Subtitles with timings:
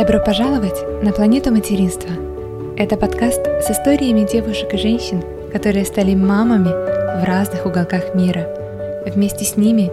[0.00, 2.08] Добро пожаловать на планету материнства.
[2.78, 6.70] Это подкаст с историями девушек и женщин, которые стали мамами
[7.20, 8.48] в разных уголках мира.
[9.04, 9.90] Вместе с ними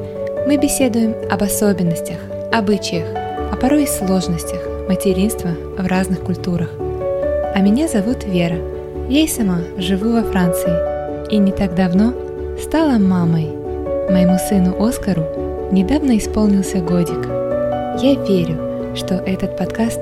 [0.47, 2.19] мы беседуем об особенностях,
[2.53, 3.05] обычаях,
[3.51, 6.69] а порой и сложностях материнства в разных культурах.
[7.53, 8.59] А меня зовут Вера.
[9.09, 11.27] Я и сама живу во Франции.
[11.29, 12.13] И не так давно
[12.63, 13.49] стала мамой.
[14.09, 15.25] Моему сыну Оскару
[15.73, 17.27] недавно исполнился годик.
[18.01, 18.66] Я верю,
[18.97, 19.99] что этот подкаст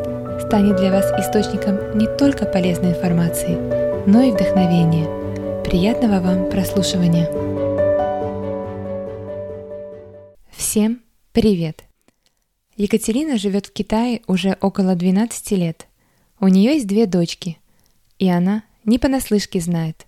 [0.48, 3.56] станет для вас источником не только полезной информации,
[4.10, 5.06] но и вдохновения.
[5.64, 7.30] Приятного вам прослушивания!
[10.56, 11.02] Всем
[11.34, 11.84] привет!
[12.78, 15.88] Екатерина живет в Китае уже около 12 лет.
[16.40, 17.58] У нее есть две дочки,
[18.18, 20.06] и она не понаслышке знает,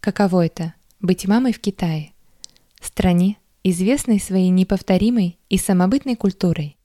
[0.00, 2.12] каково это– быть мамой в Китае,
[2.80, 6.78] стране, известной своей неповторимой и самобытной культурой.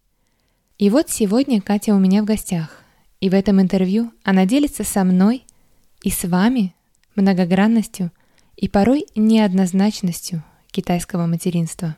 [0.78, 2.84] И вот сегодня Катя у меня в гостях,
[3.22, 5.46] и в этом интервью она делится со мной
[6.04, 6.76] и с вами
[7.16, 8.12] многогранностью
[8.58, 11.96] и порой неоднозначностью китайского материнства.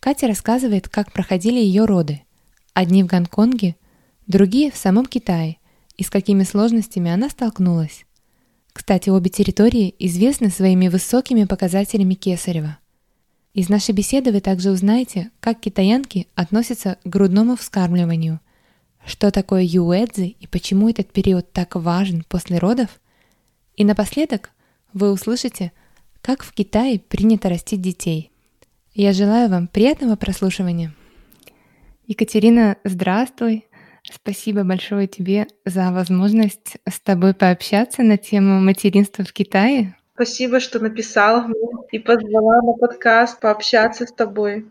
[0.00, 2.22] Катя рассказывает, как проходили ее роды.
[2.74, 3.76] Одни в Гонконге,
[4.26, 5.58] другие в самом Китае,
[5.96, 8.04] и с какими сложностями она столкнулась.
[8.72, 12.78] Кстати, обе территории известны своими высокими показателями Кесарева.
[13.54, 18.40] Из нашей беседы вы также узнаете, как китаянки относятся к грудному вскармливанию,
[19.04, 22.98] что такое юэдзи и почему этот период так важен после родов.
[23.76, 24.52] И напоследок
[24.94, 25.72] вы услышите,
[26.22, 28.30] как в Китае принято растить детей.
[28.94, 30.94] Я желаю вам приятного прослушивания.
[32.06, 33.66] Екатерина, здравствуй.
[34.02, 39.94] Спасибо большое тебе за возможность с тобой пообщаться на тему материнства в Китае.
[40.22, 41.58] Спасибо, что написала мне
[41.90, 44.64] и позвала на подкаст пообщаться с тобой.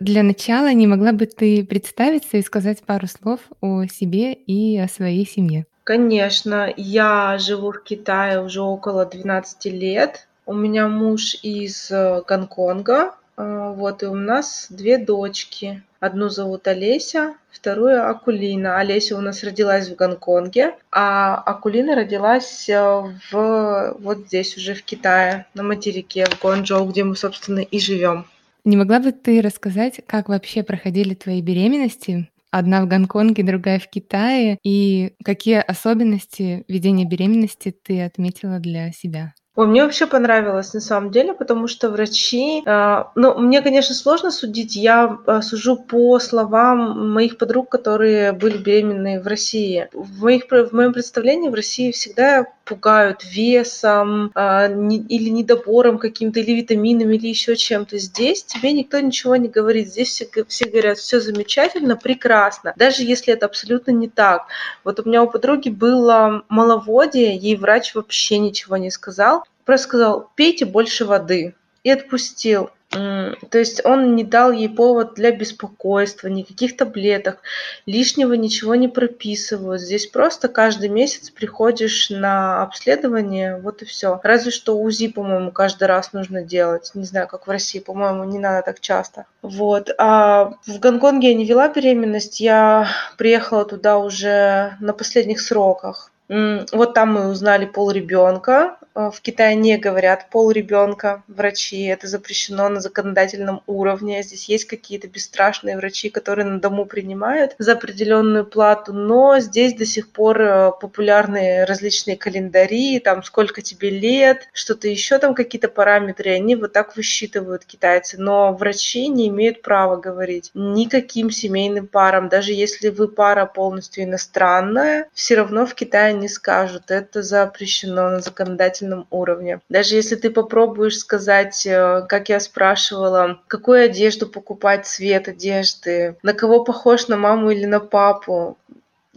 [0.00, 4.88] Для начала не могла бы ты представиться и сказать пару слов о себе и о
[4.88, 5.66] своей семье?
[5.84, 10.28] Конечно, я живу в Китае уже около 12 лет.
[10.46, 15.82] У меня муж из э, Гонконга, а, вот, и у нас две дочки.
[16.00, 18.78] Одну зовут Олеся, вторую Акулина.
[18.78, 24.82] Олеся у нас родилась в Гонконге, а Акулина родилась э, в, вот здесь уже в
[24.82, 28.24] Китае, на материке, в Гуанчжоу, где мы, собственно, и живем.
[28.64, 32.30] Не могла бы ты рассказать, как вообще проходили твои беременности?
[32.50, 34.58] Одна в Гонконге, другая в Китае.
[34.64, 39.34] И какие особенности ведения беременности ты отметила для себя?
[39.60, 44.30] Ой, мне вообще понравилось на самом деле, потому что врачи, э, ну, мне, конечно, сложно
[44.30, 49.90] судить, я э, сужу по словам моих подруг, которые были беременны в России.
[49.92, 56.38] В, моих, в моем представлении в России всегда пугают весом э, не, или недобором каким-то,
[56.38, 57.98] или витаминами, или еще чем-то.
[57.98, 59.88] Здесь тебе никто ничего не говорит.
[59.88, 64.46] Здесь все, все говорят, все замечательно, прекрасно, даже если это абсолютно не так.
[64.84, 70.30] Вот у меня у подруги было маловодие, ей врач вообще ничего не сказал, просто сказал,
[70.36, 71.54] пейте больше воды.
[71.82, 72.70] И отпустил.
[72.90, 77.38] То есть он не дал ей повод для беспокойства, никаких таблеток,
[77.86, 79.80] лишнего ничего не прописывают.
[79.80, 84.18] Здесь просто каждый месяц приходишь на обследование, вот и все.
[84.24, 86.90] Разве что УЗИ, по-моему, каждый раз нужно делать.
[86.94, 89.26] Не знаю, как в России, по-моему, не надо так часто.
[89.40, 89.90] Вот.
[89.96, 96.10] А в Гонконге я не вела беременность, я приехала туда уже на последних сроках.
[96.28, 98.76] Вот там мы узнали пол ребенка.
[99.00, 104.22] Э, в Китае не говорят пол ребенка врачи, это запрещено на законодательном уровне.
[104.22, 109.86] Здесь есть какие-то бесстрашные врачи, которые на дому принимают за определенную плату, но здесь до
[109.86, 116.32] сих пор э, популярны различные календари, там сколько тебе лет, что-то еще там какие-то параметры,
[116.32, 122.52] они вот так высчитывают китайцы, но врачи не имеют права говорить никаким семейным парам, даже
[122.52, 126.90] если вы пара полностью иностранная, все равно в Китае не скажут.
[126.90, 129.60] Это запрещено на законодательном уровне.
[129.68, 136.34] Даже если ты попробуешь сказать, э, как я спрашивала, какую одежду покупать, цвет одежды, на
[136.34, 138.56] кого похож, на маму или на папу,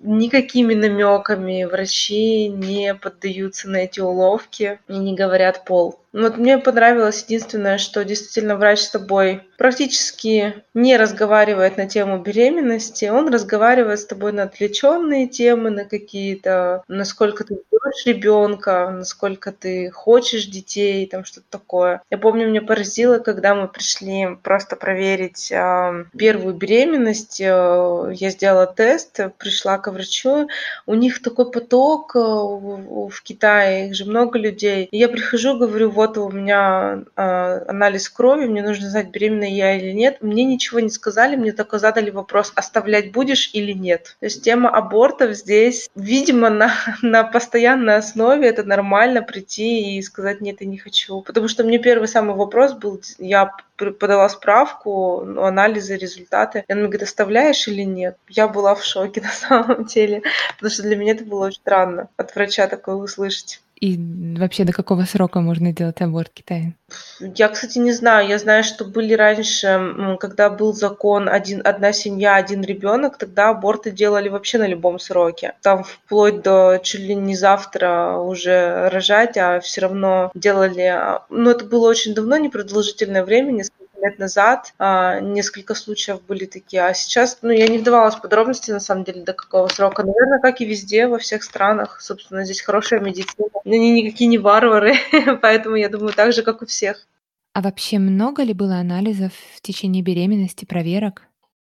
[0.03, 5.99] никакими намеками врачи не поддаются на эти уловки и не говорят пол.
[6.13, 13.05] Вот мне понравилось единственное, что действительно врач с тобой практически не разговаривает на тему беременности,
[13.05, 19.89] он разговаривает с тобой на отвлеченные темы, на какие-то, насколько ты ждешь ребенка, насколько ты
[19.89, 22.01] хочешь детей, там что-то такое.
[22.09, 28.67] Я помню, меня поразило, когда мы пришли просто проверить э, первую беременность, э, я сделала
[28.67, 30.47] тест, пришла к врачу,
[30.85, 34.87] у них такой поток э, в Китае, их же много людей.
[34.91, 39.45] И я прихожу, говорю, вот вот у меня э, анализ крови, мне нужно знать, беременна
[39.45, 40.17] я или нет.
[40.21, 44.17] Мне ничего не сказали, мне только задали вопрос, оставлять будешь или нет.
[44.19, 50.41] То есть тема абортов здесь, видимо, на, на постоянной основе это нормально прийти и сказать,
[50.41, 51.21] нет, я не хочу.
[51.21, 56.63] Потому что мне первый самый вопрос был, я подала справку, ну, анализы, результаты.
[56.67, 58.17] И он мне говорит, оставляешь или нет?
[58.29, 60.21] Я была в шоке на самом деле,
[60.55, 63.61] потому что для меня это было очень странно от врача такое услышать.
[63.83, 63.99] И
[64.39, 66.73] вообще до какого срока можно делать аборт в Китае?
[67.19, 68.29] Я, кстати, не знаю.
[68.29, 73.91] Я знаю, что были раньше, когда был закон один, одна семья, один ребенок, тогда аборты
[73.91, 75.55] делали вообще на любом сроке.
[75.61, 80.83] Там вплоть до чуть ли не завтра уже рожать, а все равно делали...
[80.83, 86.45] А, ну, это было очень давно, непродолжительное время, несколько лет назад а, несколько случаев были
[86.45, 90.03] такие, а сейчас, ну, я не вдавалась в подробности, на самом деле, до какого срока.
[90.03, 93.49] Наверное, как и везде, во всех странах, собственно, здесь хорошая медицина.
[93.65, 94.95] Они никакие не варвары,
[95.41, 97.07] поэтому я думаю, так же, как у всех.
[97.53, 101.23] А вообще много ли было анализов в течение беременности, проверок?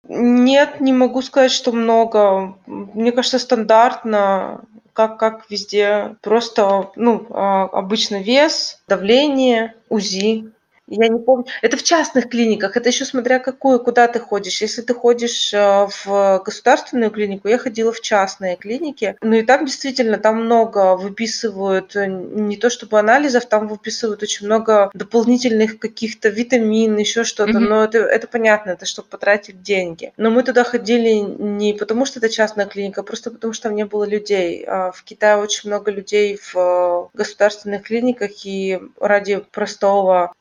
[0.09, 2.57] Нет, не могу сказать, что много.
[2.65, 4.61] Мне кажется, стандартно,
[4.93, 6.15] как, как везде.
[6.21, 10.51] Просто, ну, а, обычно вес, давление, УЗИ.
[10.87, 11.45] Я не помню.
[11.61, 12.77] Это в частных клиниках.
[12.77, 14.61] Это еще смотря какую, куда ты ходишь.
[14.61, 19.17] Если ты ходишь э, в государственную клинику, я ходила в частные клиники.
[19.21, 24.45] Ну и там действительно, там много выписывают, э, не то чтобы анализов, там выписывают очень
[24.45, 27.51] много дополнительных каких-то витамин, еще что-то.
[27.51, 27.67] Mm-hmm.
[27.67, 30.13] Но это, это понятно, это чтобы потратить деньги.
[30.15, 33.75] Но мы туда ходили не потому, что это частная клиника, а просто потому, что там
[33.75, 34.63] не было людей.
[34.65, 40.33] А в Китае очень много людей в э, государственных клиниках, и ради простого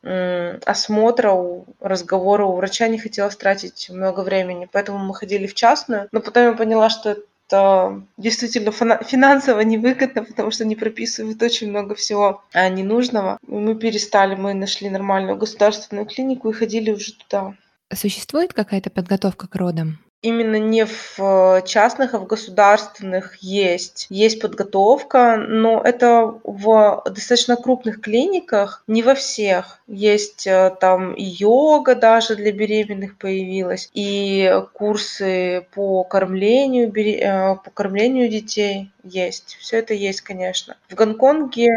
[0.65, 6.07] осмотра, у разговора у врача не хотелось тратить много времени, поэтому мы ходили в частную.
[6.11, 7.17] Но потом я поняла, что
[7.47, 13.37] это действительно финансово невыгодно, потому что они прописывают очень много всего а, ненужного.
[13.47, 17.53] Мы перестали, мы нашли нормальную государственную клинику и ходили уже туда.
[17.93, 19.99] Существует какая-то подготовка к родам?
[20.21, 24.07] Именно не в э, частных, а в государственных есть.
[24.09, 29.79] Есть подготовка, но это в достаточно крупных клиниках, не во всех.
[29.87, 38.29] Есть э, там йога даже для беременных появилась, и курсы по кормлению, э, по кормлению
[38.29, 39.57] детей есть.
[39.59, 40.77] Все это есть, конечно.
[40.89, 41.67] В Гонконге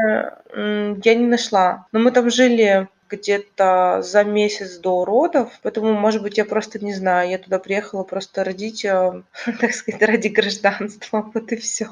[0.53, 6.39] я не нашла, но мы там жили где-то за месяц до родов, поэтому, может быть,
[6.39, 9.23] я просто не знаю, я туда приехала просто родить, э,
[9.61, 11.89] так сказать, ради гражданства, вот и все.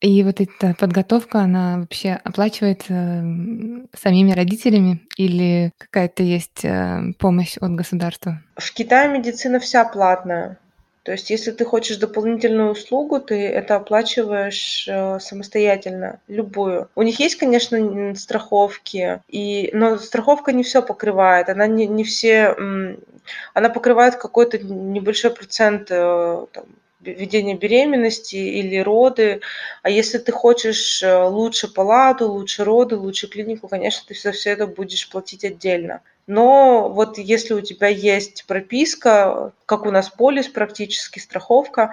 [0.00, 2.94] И вот эта подготовка, она вообще оплачивается
[3.94, 8.42] самими родителями или какая-то есть э, помощь от государства?
[8.56, 10.56] В Китае медицина вся платная.
[11.02, 16.90] То есть, если ты хочешь дополнительную услугу, ты это оплачиваешь э, самостоятельно, любую.
[16.94, 21.48] У них есть, конечно, страховки, и, но страховка не все покрывает.
[21.48, 22.54] Она не, не все...
[23.54, 26.64] Она покрывает какой-то небольшой процент э, там,
[27.00, 29.40] ведения беременности или роды.
[29.82, 34.50] А если ты хочешь э, лучше палату, лучше роды, лучше клинику, конечно, ты за все
[34.50, 36.02] это будешь платить отдельно.
[36.26, 41.92] Но вот если у тебя есть прописка, как у нас полис практически, страховка,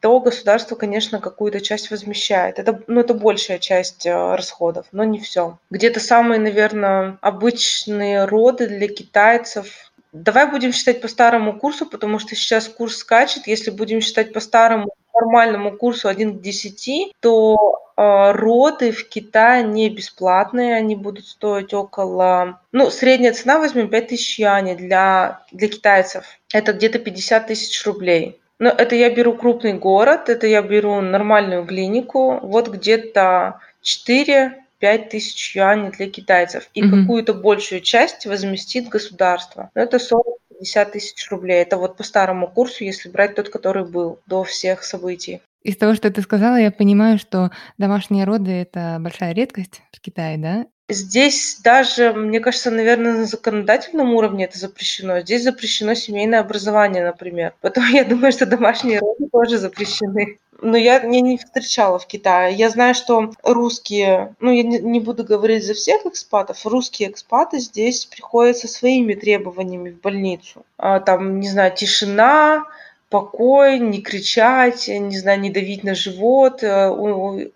[0.00, 2.58] то государство, конечно, какую-то часть возмещает.
[2.58, 5.58] Это, ну, это большая часть э, расходов, но не все.
[5.70, 9.87] Где-то самые, наверное, обычные роды для китайцев.
[10.12, 13.46] Давай будем считать по старому курсу, потому что сейчас курс скачет.
[13.46, 19.64] Если будем считать по старому нормальному курсу 1 к 10, то э, роды в Китае
[19.64, 22.60] не бесплатные, они будут стоить около...
[22.72, 26.24] Ну, средняя цена, возьмем 5000 юаней для, для китайцев.
[26.52, 28.40] Это где-то 50 тысяч рублей.
[28.58, 35.08] Но это я беру крупный город, это я беру нормальную клинику, вот где-то 4 5
[35.08, 36.68] тысяч юаней для китайцев.
[36.74, 37.00] И mm-hmm.
[37.00, 39.70] какую-то большую часть возместит государство.
[39.74, 41.62] Но это 40 50 тысяч рублей.
[41.62, 45.40] Это вот по старому курсу, если брать тот, который был до всех событий.
[45.62, 50.38] Из того, что ты сказала, я понимаю, что домашние роды– это большая редкость в Китае,
[50.38, 50.66] да?
[50.90, 55.20] Здесь даже, мне кажется, наверное, на законодательном уровне это запрещено.
[55.20, 57.52] Здесь запрещено семейное образование, например.
[57.60, 60.38] Поэтому я думаю, что домашние роды тоже запрещены.
[60.60, 62.54] Но я, я не встречала в Китае.
[62.54, 67.58] Я знаю, что русские, ну я не, не буду говорить за всех экспатов, русские экспаты
[67.58, 70.64] здесь приходят со своими требованиями в больницу.
[70.76, 72.64] А, там, не знаю, тишина,
[73.10, 76.62] покой, не кричать, не знаю, не давить на живот.
[76.62, 76.90] Э,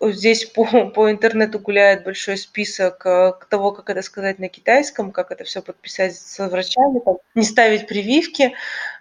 [0.01, 5.31] здесь по, по интернету гуляет большой список э, того, как это сказать на китайском, как
[5.31, 8.53] это все подписать со врачами, там, не ставить прививки.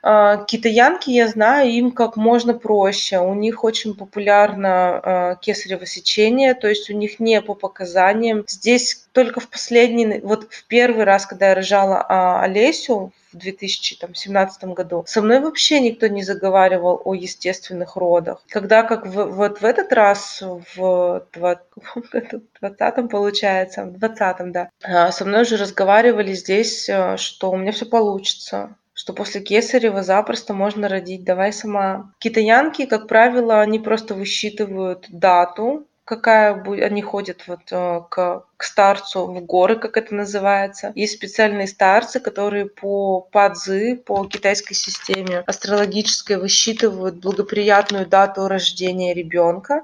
[0.05, 3.21] А, китаянки, я знаю, им как можно проще.
[3.21, 8.45] У них очень популярно а, кесарево сечение, то есть у них не по показаниям.
[8.49, 14.65] Здесь только в последний, вот в первый раз, когда я рожала а, Олесю в 2017
[14.65, 18.43] году, со мной вообще никто не заговаривал о естественных родах.
[18.49, 20.43] Когда как в, вот в этот раз,
[20.75, 27.87] в 20 получается, в 20 да, со мной уже разговаривали здесь, что у меня все
[27.87, 32.13] получится, что после кесарева запросто можно родить, давай сама.
[32.21, 38.63] Китаянки, как правило, они просто высчитывают дату, какая будет, они ходят вот э, к, к
[38.63, 40.93] старцу в горы, как это называется.
[40.95, 49.83] Есть специальные старцы, которые по падзы, по китайской системе астрологической высчитывают благоприятную дату рождения ребенка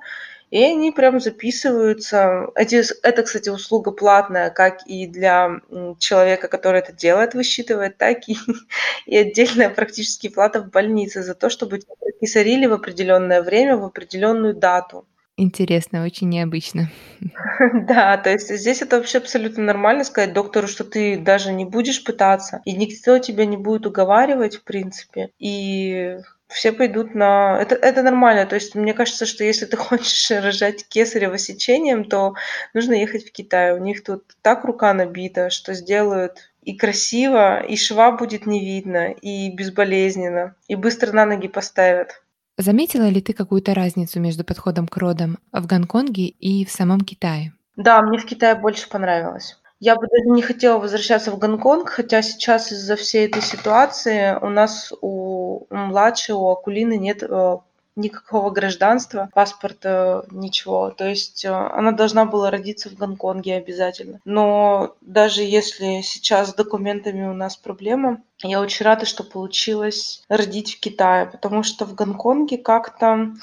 [0.50, 2.48] и они прям записываются.
[2.54, 5.60] Эти, это, кстати, услуга платная, как и для
[5.98, 8.36] человека, который это делает, высчитывает, так и,
[9.06, 13.84] и отдельная практически плата в больнице за то, чтобы тебя прокисарили в определенное время, в
[13.84, 15.06] определенную дату.
[15.38, 16.90] Интересно, очень необычно.
[17.88, 22.04] Да, то есть здесь это вообще абсолютно нормально сказать доктору, что ты даже не будешь
[22.04, 25.30] пытаться, и никто тебя не будет уговаривать, в принципе.
[25.38, 26.18] И
[26.48, 27.60] все пойдут на...
[27.60, 28.46] Это, это нормально.
[28.46, 32.34] То есть мне кажется, что если ты хочешь рожать кесарево сечением, то
[32.74, 33.72] нужно ехать в Китай.
[33.72, 39.12] У них тут так рука набита, что сделают и красиво, и шва будет не видно,
[39.12, 42.22] и безболезненно, и быстро на ноги поставят.
[42.60, 47.52] Заметила ли ты какую-то разницу между подходом к родам в Гонконге и в самом Китае?
[47.76, 49.56] Да, мне в Китае больше понравилось.
[49.78, 54.48] Я бы даже не хотела возвращаться в Гонконг, хотя сейчас из-за всей этой ситуации у
[54.48, 57.58] нас у младшей, у Акулины нет э,
[57.98, 60.90] никакого гражданства, паспорта, ничего.
[60.90, 64.20] То есть э, она должна была родиться в Гонконге обязательно.
[64.24, 70.76] Но даже если сейчас с документами у нас проблема, я очень рада, что получилось родить
[70.76, 73.34] в Китае, потому что в Гонконге как-то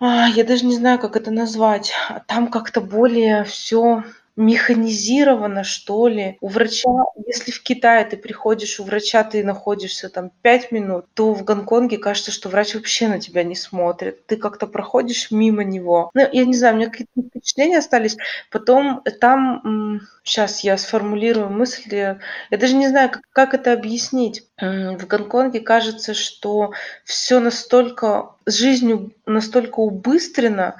[0.00, 1.92] а, я даже не знаю, как это назвать.
[2.26, 4.02] Там как-то более все
[4.36, 6.36] механизировано, что ли.
[6.40, 6.90] У врача,
[7.26, 11.98] если в Китае ты приходишь, у врача ты находишься там 5 минут, то в Гонконге
[11.98, 14.26] кажется, что врач вообще на тебя не смотрит.
[14.26, 16.10] Ты как-то проходишь мимо него.
[16.14, 18.16] Ну, я не знаю, у меня какие-то впечатления остались.
[18.50, 22.18] Потом там, сейчас я сформулирую мысли,
[22.50, 24.48] я даже не знаю, как, как это объяснить.
[24.60, 26.72] В Гонконге кажется, что
[27.04, 30.76] все настолько, жизнью настолько убыстрено,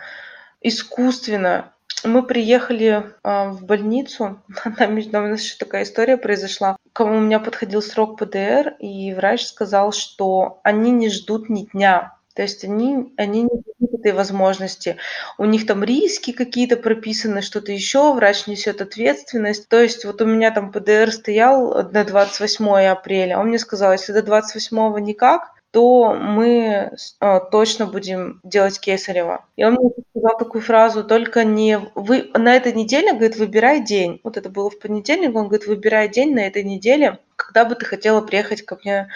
[0.60, 1.73] искусственно,
[2.04, 4.42] мы приехали а, в больницу,
[4.78, 6.76] там, у нас еще такая история произошла.
[6.92, 12.16] Кому у меня подходил срок ПДР, и врач сказал, что они не ждут ни дня.
[12.34, 14.96] То есть они, они не дают этой возможности.
[15.38, 19.68] У них там риски какие-то прописаны, что-то еще, врач несет ответственность.
[19.68, 24.12] То есть вот у меня там ПДР стоял на 28 апреля, он мне сказал, если
[24.12, 29.44] до 28 никак, то мы э, точно будем делать кесарево.
[29.56, 31.80] И он мне сказал такую фразу, только не...
[31.96, 34.20] Вы на этой неделе, говорит, выбирай день.
[34.22, 37.86] Вот это было в понедельник, он говорит, выбирай день на этой неделе, когда бы ты
[37.86, 39.08] хотела приехать ко мне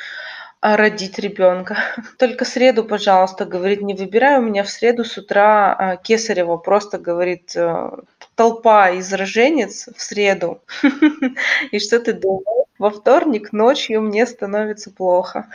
[0.60, 1.78] а, родить ребенка.
[2.18, 6.56] Только среду, пожалуйста, говорит, не выбирай у меня в среду с утра а, кесарево.
[6.56, 7.90] Просто, говорит, э,
[8.34, 10.60] толпа из роженец в среду.
[11.70, 12.67] И что ты думаешь?
[12.78, 15.48] Во вторник ночью мне становится плохо.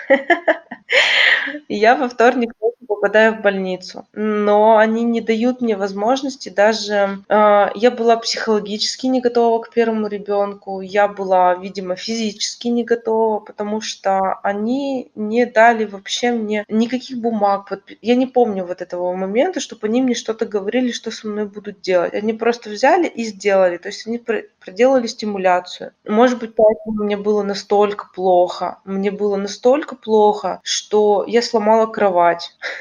[1.67, 2.53] И я во вторник
[2.85, 4.05] попадаю в больницу.
[4.13, 7.23] Но они не дают мне возможности даже...
[7.29, 13.39] Э, я была психологически не готова к первому ребенку, я была, видимо, физически не готова,
[13.39, 17.71] потому что они не дали вообще мне никаких бумаг.
[18.01, 21.81] Я не помню вот этого момента, чтобы они мне что-то говорили, что со мной будут
[21.81, 22.13] делать.
[22.13, 23.77] Они просто взяли и сделали.
[23.77, 24.19] То есть они
[24.59, 25.93] проделали стимуляцию.
[26.05, 28.79] Может быть, поэтому мне было настолько плохо.
[28.85, 32.55] Мне было настолько плохо, что я сломала кровать.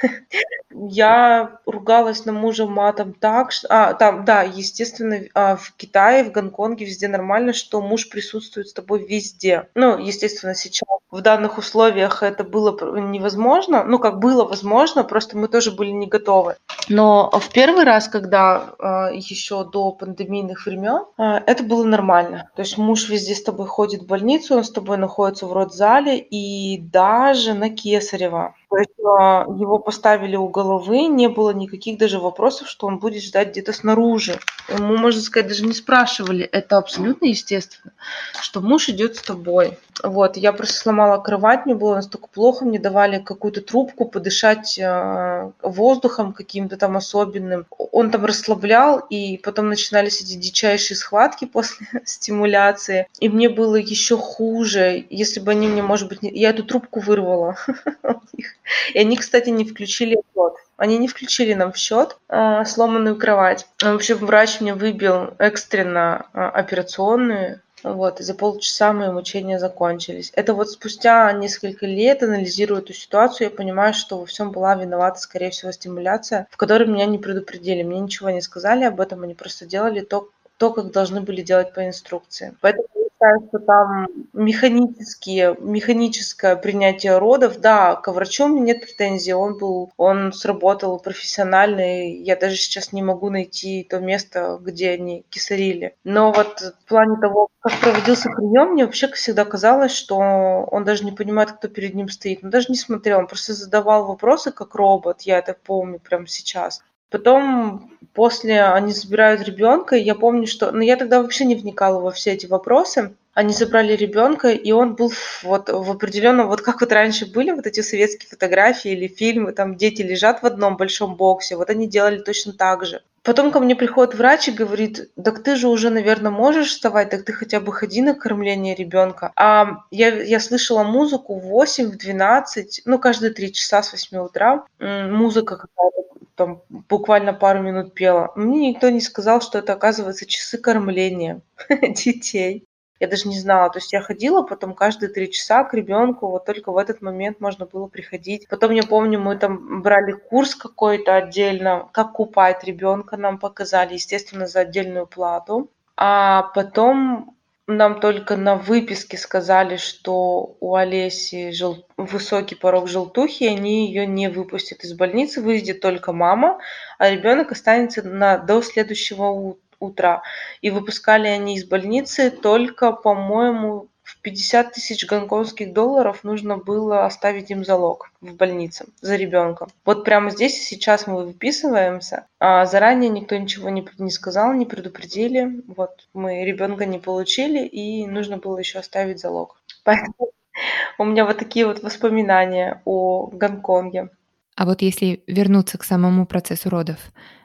[0.71, 3.69] Я ругалась на мужа матом так, что...
[3.69, 8.73] А, там, да, естественно, а, в Китае, в Гонконге везде нормально, что муж присутствует с
[8.73, 9.69] тобой везде.
[9.75, 13.85] Ну, естественно, сейчас в данных условиях это было невозможно.
[13.85, 16.57] Ну, как было возможно, просто мы тоже были не готовы.
[16.89, 22.51] Но в первый раз, когда а, еще до пандемийных времен, а, это было нормально.
[22.57, 26.19] То есть муж везде с тобой ходит в больницу, он с тобой находится в родзале,
[26.19, 32.19] и даже на Кесарева То есть а, его поставили у головы, не было никаких даже
[32.19, 34.39] вопросов, что он будет ждать где-то снаружи.
[34.71, 36.47] Ему, можно сказать, даже не спрашивали.
[36.47, 37.93] Это абсолютно естественно,
[38.41, 39.77] что муж идет с тобой.
[40.03, 45.53] Вот, я просто сломала кровать, мне было настолько плохо, мне давали какую-то трубку подышать э,
[45.63, 47.67] воздухом каким-то там особенным.
[47.93, 53.07] Он там расслаблял, и потом начинались эти дичайшие схватки после стимуляции.
[53.21, 56.31] И мне было еще хуже, если бы они мне, может быть, не...
[56.31, 57.57] я эту трубку вырвала.
[58.95, 60.55] И они, кстати, не включили счет.
[60.77, 63.67] Они не включили нам в счет э, сломанную кровать.
[63.81, 70.33] В общем, врач мне выбил экстренно э, операционную, вот, и за полчаса мои мучения закончились.
[70.35, 75.19] Это вот спустя несколько лет, анализируя эту ситуацию, я понимаю, что во всем была виновата,
[75.19, 77.83] скорее всего, стимуляция, в которой меня не предупредили.
[77.83, 81.73] Мне ничего не сказали об этом, они просто делали то, то, как должны были делать
[81.75, 82.55] по инструкции.
[82.61, 82.87] Поэтому
[83.23, 89.59] считаю, что там механические, механическое принятие родов, да, к врачу у меня нет претензий, он
[89.59, 95.25] был, он сработал профессионально, и я даже сейчас не могу найти то место, где они
[95.31, 95.95] кисарили.
[96.05, 101.05] Но вот в плане того, как проводился прием, мне вообще всегда казалось, что он даже
[101.05, 102.43] не понимает, кто перед ним стоит.
[102.43, 106.83] Он даже не смотрел, он просто задавал вопросы как робот, я это помню прямо сейчас.
[107.13, 110.73] Потом после они забирают ребенка, я помню, что...
[110.73, 113.15] Ну, я тогда вообще не вникала во все эти вопросы.
[113.35, 115.11] Они забрали ребенка, и он был
[115.43, 119.77] вот в определенном, вот как вот раньше были вот эти советские фотографии или фильмы, там
[119.77, 123.01] дети лежат в одном большом боксе, вот они делали точно так же.
[123.23, 127.25] Потом ко мне приходит врач и говорит, так ты же уже, наверное, можешь вставать, так
[127.25, 129.33] ты хотя бы ходи на кормление ребенка.
[129.37, 134.19] А я, я слышала музыку в 8, в 12, ну, каждые три часа с 8
[134.19, 134.65] утра.
[134.79, 136.02] Музыка какая-то
[136.43, 138.33] там буквально пару минут пела.
[138.35, 141.41] Мне никто не сказал, что это, оказывается, часы кормления
[141.83, 142.65] детей.
[142.99, 143.71] Я даже не знала.
[143.71, 147.41] То есть я ходила потом каждые три часа к ребенку, вот только в этот момент
[147.41, 148.49] можно было приходить.
[148.49, 154.47] Потом я помню, мы там брали курс какой-то отдельно, как купать ребенка нам показали, естественно,
[154.47, 155.71] за отдельную плату.
[155.97, 161.87] А потом нам только на выписке сказали, что у Олеси жел...
[161.97, 166.59] высокий порог желтухи, они ее не выпустят из больницы, выйдет только мама,
[166.99, 168.39] а ребенок останется на...
[168.39, 170.23] до следующего утра.
[170.61, 173.89] И выпускали они из больницы только, по-моему,
[174.23, 179.69] 50 тысяч гонконгских долларов нужно было оставить им залог в больнице за ребенком.
[179.85, 182.27] Вот прямо здесь и сейчас мы выписываемся.
[182.39, 185.63] А заранее никто ничего не, не сказал, не предупредили.
[185.67, 189.61] Вот мы ребенка не получили, и нужно было еще оставить залог.
[189.85, 190.31] Поэтому
[190.99, 194.11] у меня вот такие вот воспоминания о Гонконге.
[194.55, 196.99] А вот если вернуться к самому процессу родов,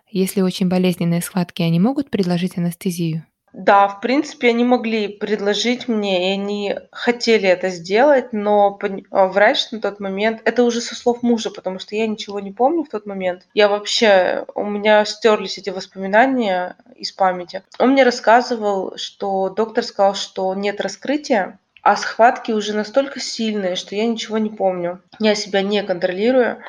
[0.10, 3.26] если очень болезненные схватки, они могут предложить анестезию?
[3.58, 8.78] Да, в принципе, они могли предложить мне, и они хотели это сделать, но
[9.10, 12.52] а, врач на тот момент, это уже со слов мужа, потому что я ничего не
[12.52, 13.48] помню в тот момент.
[13.56, 17.63] Я вообще, у меня стерлись эти воспоминания из памяти.
[17.80, 23.96] Он мне рассказывал, что доктор сказал, что нет раскрытия, а схватки уже настолько сильные, что
[23.96, 25.02] я ничего не помню.
[25.17, 26.62] Я себя не контролирую.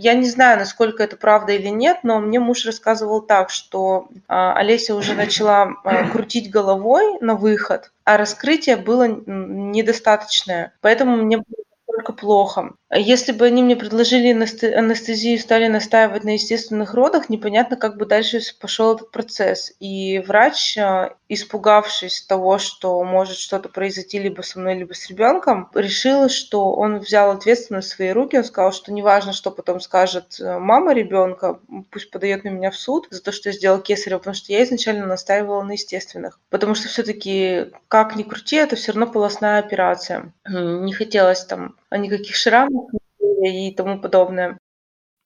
[0.00, 4.54] Я не знаю, насколько это правда или нет, но мне муж рассказывал так, что а,
[4.54, 10.72] Олеся уже начала а, крутить головой на выход, а раскрытие было недостаточное.
[10.82, 11.64] Поэтому мне было
[11.98, 12.74] только плохо.
[12.94, 18.06] Если бы они мне предложили анестезию и стали настаивать на естественных родах, непонятно, как бы
[18.06, 19.72] дальше пошел этот процесс.
[19.78, 25.68] И врач, а, испугавшись того, что может что-то произойти либо со мной, либо с ребенком,
[25.74, 28.38] решил, что он взял ответственность в свои руки.
[28.38, 32.76] Он сказал, что неважно, что потом скажет э, мама ребенка, пусть подает на меня в
[32.76, 36.38] суд за то, что я сделал кесарево, потому что я изначально настаивала на естественных.
[36.48, 40.32] Потому что все-таки, как ни крути, это все равно полостная операция.
[40.48, 42.90] Не хотелось там никаких шрамов,
[43.42, 44.58] и тому подобное.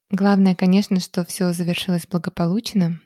[0.09, 2.99] Главное, конечно, что все завершилось благополучно.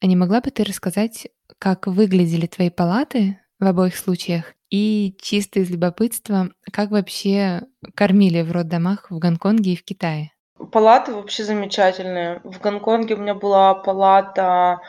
[0.00, 4.54] А не могла бы ты рассказать, как выглядели твои палаты в обоих случаях?
[4.70, 7.62] И чисто из любопытства, как вообще
[7.94, 10.32] кормили в роддомах в Гонконге и в Китае?
[10.70, 12.40] Палаты вообще замечательные.
[12.44, 14.80] В Гонконге у меня была палата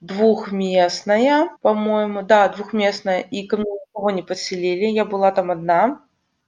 [0.00, 6.02] двухместная, по-моему, да, двухместная, и ко мне никого не подселили, я была там одна.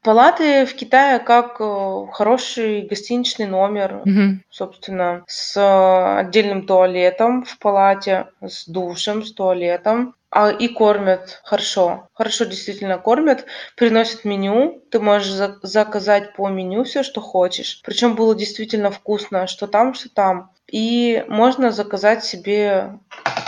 [0.05, 4.45] Палаты в Китае как э, хороший гостиничный номер, Мгм.
[4.51, 10.15] собственно, с э, отдельным туалетом в палате, с душем, с туалетом.
[10.31, 12.09] А, и кормят хорошо.
[12.13, 13.47] Хорошо действительно кормят.
[13.77, 14.83] Приносят меню.
[14.91, 17.81] Ты можешь за- заказать по меню все, что хочешь.
[17.85, 20.51] Причем было действительно вкусно, что там, что там.
[20.67, 22.99] И можно заказать себе,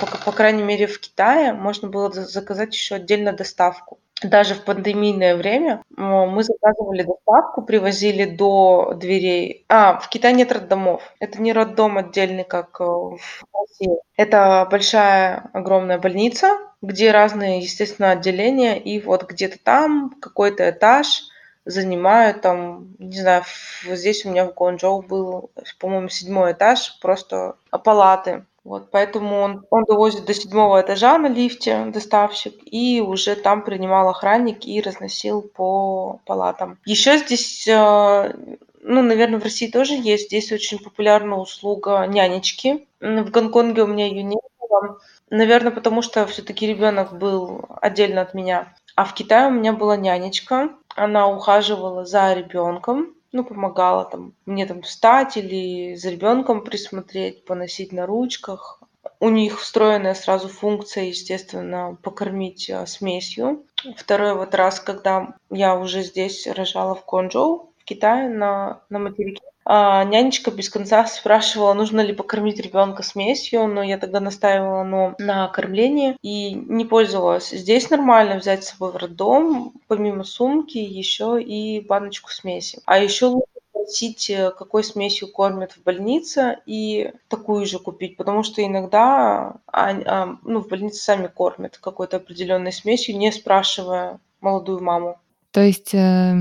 [0.01, 3.99] по, по крайней мере в Китае, можно было заказать еще отдельно доставку.
[4.23, 9.65] Даже в пандемийное время мы заказывали доставку, привозили до дверей.
[9.69, 11.03] А, в Китае нет роддомов.
[11.21, 13.19] Это не роддом отдельный, как э, в
[13.53, 13.99] России.
[14.17, 16.49] Это большая, огромная больница,
[16.81, 21.25] где разные, естественно, отделения, и вот где-то там какой-то этаж
[21.67, 23.43] занимают там, не знаю,
[23.85, 28.47] здесь у меня в Гуанчжоу был, по-моему, седьмой этаж, просто палаты.
[28.67, 34.09] Вот, поэтому он, он довозит до седьмого этажа на лифте, доставщик, и уже там принимал
[34.09, 36.77] охранник и разносил по палатам.
[36.85, 38.35] Еще здесь, э,
[38.83, 42.89] ну, наверное, в России тоже есть, здесь очень популярна услуга нянечки.
[43.01, 44.99] В Гонконге у меня ее не было,
[45.31, 48.75] наверное, потому что все-таки ребенок был отдельно от меня.
[48.97, 54.67] А в Китае у меня была нянечка, она ухаживала за ребенком, ну, помогала там мне
[54.67, 58.81] там встать или за ребенком присмотреть, поносить на ручках.
[59.21, 63.65] У них встроенная сразу функция, естественно, покормить а, смесью.
[63.97, 69.43] Второй вот раз, когда я уже здесь рожала в Конджоу, в Китае, на, на материке,
[69.67, 75.49] нянечка без конца спрашивала, нужно ли покормить ребенка смесью, но я тогда настаивала но на
[75.49, 77.51] кормлении и не пользовалась.
[77.51, 82.81] Здесь нормально взять с собой в роддом, помимо сумки, еще и баночку смеси.
[82.87, 88.43] А еще лучше спросить, э, какой смесью кормят в больнице, и такую же купить, потому
[88.43, 94.83] что иногда а, а, ну, в больнице сами кормят какой-то определенной смесью, не спрашивая молодую
[94.83, 95.19] маму.
[95.53, 96.35] То есть э,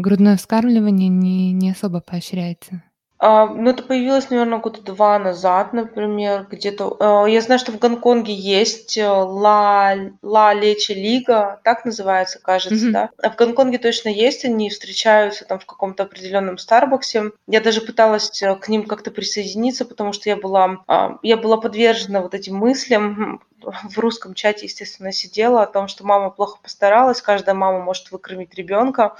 [0.00, 2.82] Грудное вскармливание не, не особо поощряется.
[3.18, 6.96] А, ну, это появилось, наверное, года два назад, например, где-то.
[6.98, 12.86] А, я знаю, что в Гонконге есть э, Ла, Ла Лечи Лига, так называется, кажется,
[12.86, 12.92] mm-hmm.
[12.92, 13.10] да.
[13.22, 17.32] А в Гонконге точно есть, они встречаются там в каком-то определенном Старбаксе.
[17.46, 21.58] Я даже пыталась э, к ним как-то присоединиться, потому что я была, а, я была
[21.58, 27.20] подвержена вот этим мыслям, в русском чате, естественно, сидела о том, что мама плохо постаралась,
[27.20, 29.16] каждая мама может выкормить ребенка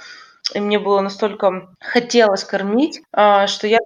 [0.53, 3.79] и мне было настолько хотелось кормить, а, что я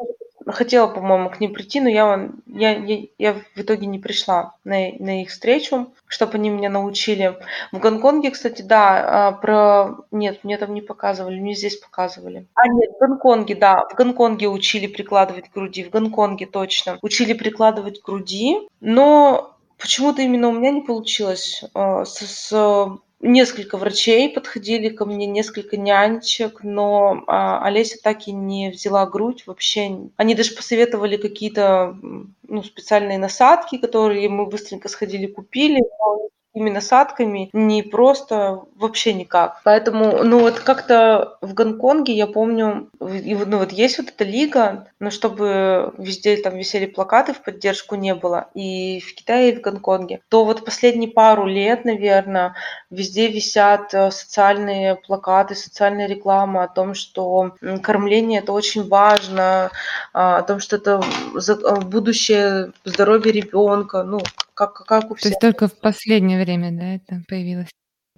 [0.52, 4.92] хотела, по-моему, к ним прийти, но я, я, я, я в итоге не пришла на,
[5.00, 7.38] на их встречу, чтобы они меня научили.
[7.72, 9.98] В Гонконге, кстати, да, а, про...
[10.12, 12.48] Нет, мне там не показывали, мне здесь показывали.
[12.54, 17.00] А, нет, в Гонконге, да, в Гонконге учили прикладывать к груди, в Гонконге точно.
[17.02, 23.78] Учили прикладывать к груди, но почему-то именно у меня не получилось а, с, с Несколько
[23.78, 30.12] врачей подходили ко мне, несколько нянечек, но а, Олеся так и не взяла грудь вообще.
[30.16, 31.98] Они даже посоветовали какие-то
[32.44, 39.60] ну, специальные насадки, которые мы быстренько сходили купили, но такими насадками не просто вообще никак.
[39.66, 45.10] Поэтому, ну вот как-то в Гонконге, я помню, ну вот есть вот эта лига, но
[45.10, 50.22] чтобы везде там висели плакаты в поддержку не было, и в Китае, и в Гонконге,
[50.30, 52.56] то вот последние пару лет, наверное,
[52.90, 59.72] везде висят э, социальные плакаты, социальная реклама о том, что кормление это очень важно,
[60.14, 61.02] а, о том, что это
[61.36, 64.22] э, будущее здоровье ребенка, ну,
[64.56, 65.22] как, как у всех.
[65.22, 67.70] То есть только в последнее время, да, это появилось?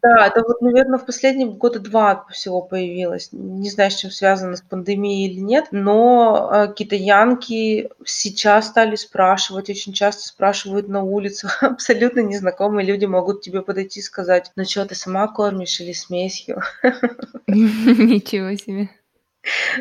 [0.01, 3.29] Да, это вот, наверное, в последние года два всего появилось.
[3.31, 9.71] Не знаю, с чем связано, с пандемией или нет, но э, китаянки сейчас стали спрашивать,
[9.71, 11.63] очень часто спрашивают на улицах.
[11.63, 16.61] Абсолютно незнакомые люди могут тебе подойти и сказать, ну что, ты сама кормишь или смесью?
[17.47, 18.89] Ничего себе.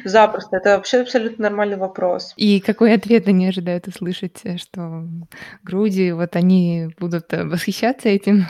[0.04, 0.56] Запросто.
[0.56, 2.32] Это вообще абсолютно нормальный вопрос.
[2.36, 5.04] И какой ответ они ожидают услышать, э, что
[5.62, 8.46] груди, вот они будут э, восхищаться этим?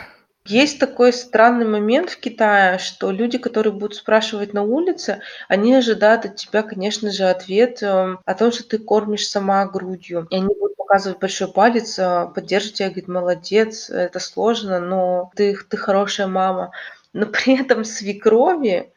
[0.47, 6.23] Есть такой странный момент в Китае, что люди, которые будут спрашивать на улице, они ожидают
[6.23, 10.25] от тебя, конечно же, ответ эм, о том, что ты кормишь сама грудью.
[10.29, 15.57] И они будут показывать большой палец, э, поддерживать тебя, говорит, молодец, это сложно, но ты,
[15.69, 16.71] ты хорошая мама.
[17.11, 18.93] Но при этом свекрови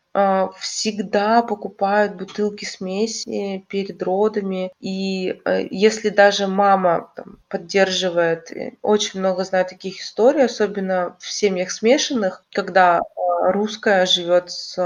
[0.59, 4.73] всегда покупают бутылки смеси перед родами.
[4.81, 11.31] И э, если даже мама там, поддерживает, э, очень много знаю таких историй, особенно в
[11.31, 14.77] семьях смешанных, когда а, русская живет с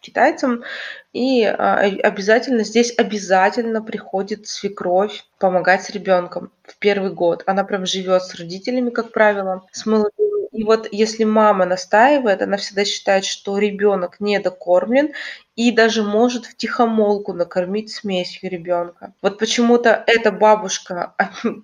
[0.00, 0.64] китайцем,
[1.12, 7.42] и а, обязательно здесь обязательно приходит свекровь помогать с ребенком в первый год.
[7.46, 10.29] Она прям живет с родителями, как правило, с молодыми
[10.60, 15.12] и вот если мама настаивает, она всегда считает, что ребенок недокормлен
[15.56, 19.14] и даже может в тихомолку накормить смесью ребенка.
[19.22, 21.14] Вот почему-то эта бабушка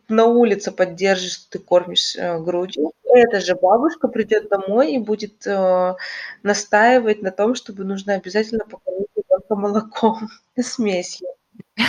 [0.08, 2.92] на улице поддержит, что ты кормишь э, грудью.
[3.04, 5.94] Эта же бабушка придет домой и будет э,
[6.42, 10.28] настаивать на том, чтобы нужно обязательно покормить ребенка молоком
[10.58, 11.28] смесью.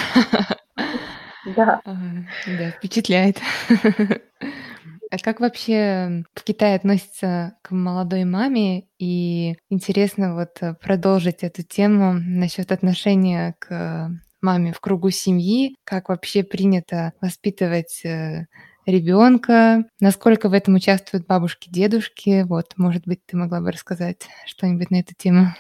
[1.56, 1.82] Да.
[1.86, 3.38] Да, впечатляет.
[5.10, 8.88] А как вообще в Китае относятся к молодой маме?
[9.00, 16.10] И интересно вот э, продолжить эту тему насчет отношения к маме в кругу семьи, как
[16.10, 18.48] вообще принято воспитывать э,
[18.86, 22.44] ребенка, насколько в этом участвуют бабушки, дедушки.
[22.44, 25.54] Вот, может быть, ты могла бы рассказать что-нибудь на эту тему.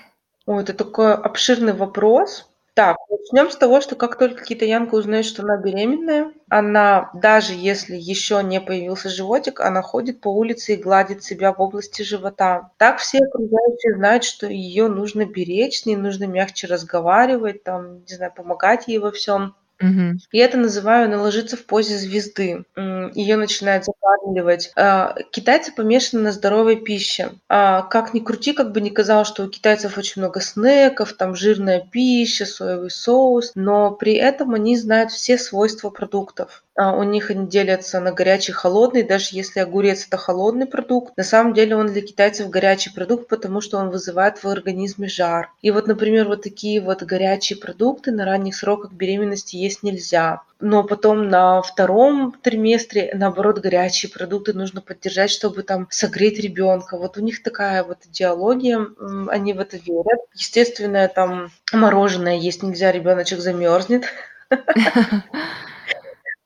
[0.45, 2.49] Ой, это такой обширный вопрос.
[2.77, 7.95] Так, начнем с того, что как только китаянка узнает, что она беременная, она, даже если
[7.95, 12.69] еще не появился животик, она ходит по улице и гладит себя в области живота.
[12.77, 18.13] Так все окружающие знают, что ее нужно беречь, с ней нужно мягче разговаривать, там, не
[18.13, 19.55] знаю, помогать ей во всем.
[19.79, 20.17] Мгм.
[20.31, 22.65] Я это называю наложиться в позе звезды.
[23.13, 24.71] Ее начинают закармливать.
[24.75, 27.31] А, китайцы помешаны на здоровой пище.
[27.47, 31.35] А, как ни крути, как бы ни казалось, что у китайцев очень много снеков, там
[31.35, 36.63] жирная пища, соевый соус, но при этом они знают все свойства продуктов.
[36.79, 39.01] А, у них они делятся на горячий и холодный.
[39.01, 43.61] Даже если огурец это холодный продукт, на самом деле он для китайцев горячий продукт, потому
[43.61, 45.51] что он вызывает в организме жар.
[45.63, 50.43] И вот, например, вот такие вот горячие продукты на ранних сроках беременности есть нельзя.
[50.59, 56.97] Но потом на втором триместре, наоборот, горячие продукты нужно поддержать, чтобы там согреть ребенка.
[56.97, 58.85] Вот у них такая вот идеология,
[59.29, 60.19] они в это верят.
[60.35, 64.05] Естественно, там мороженое есть нельзя, ребеночек замерзнет.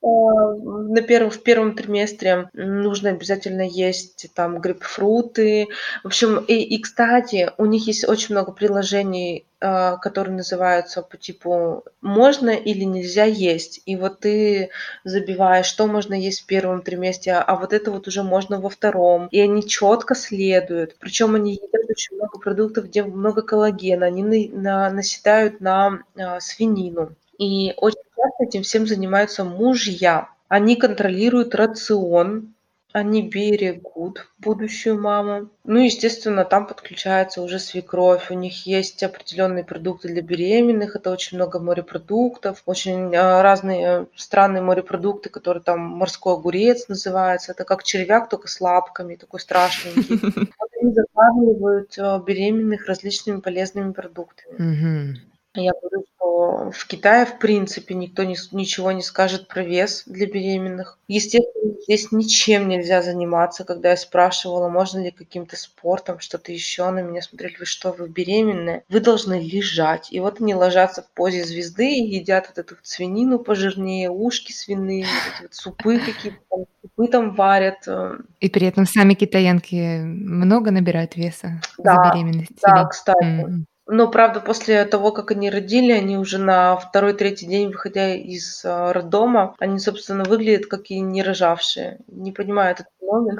[0.03, 5.67] Э, на первом, в первом триместре нужно обязательно есть там грейпфруты.
[6.03, 11.17] В общем, и, и кстати, у них есть очень много приложений, э, которые называются по
[11.17, 13.81] типу «можно или нельзя есть».
[13.85, 14.71] И вот ты
[15.03, 19.27] забиваешь, что можно есть в первом триместре, а вот это вот уже можно во втором.
[19.27, 20.95] И они четко следуют.
[20.99, 24.07] Причем они едят очень много продуктов, где много коллагена.
[24.07, 27.15] Они на, на, наседают на а, свинину.
[27.41, 30.29] И очень часто этим всем занимаются мужья.
[30.47, 32.53] Они контролируют рацион,
[32.93, 35.49] они берегут будущую маму.
[35.63, 38.29] Ну, естественно, там подключается уже свекровь.
[38.29, 40.95] У них есть определенные продукты для беременных.
[40.95, 47.53] Это очень много морепродуктов, очень а, разные странные морепродукты, которые там морской огурец называется.
[47.53, 50.19] Это как червяк, только с лапками, такой страшненький.
[50.79, 55.30] Они закармливают а, беременных различными полезными продуктами.
[55.53, 60.25] Я говорю, что в Китае, в принципе, никто ни, ничего не скажет про вес для
[60.25, 60.97] беременных.
[61.09, 63.65] Естественно, здесь ничем нельзя заниматься.
[63.65, 68.07] Когда я спрашивала, можно ли каким-то спортом, что-то еще, на меня смотрели, вы что, вы
[68.07, 68.83] беременная?
[68.87, 70.07] Вы должны лежать.
[70.11, 74.53] И вот они ложатся в позе звезды и едят вот эту вот свинину пожирнее, ушки
[74.53, 76.39] свиные, вот эти вот супы какие-то,
[76.81, 77.87] супы там варят.
[77.87, 78.19] Э.
[78.39, 82.51] И при этом сами китаянки много набирают веса да, за беременность?
[82.61, 82.89] Да, или?
[82.89, 83.25] кстати.
[83.25, 83.65] Mm-hmm.
[83.93, 88.91] Но, правда, после того, как они родили, они уже на второй-третий день, выходя из э,
[88.93, 91.99] роддома, они, собственно, выглядят как и не рожавшие.
[92.07, 93.39] Не понимаю этот феномен.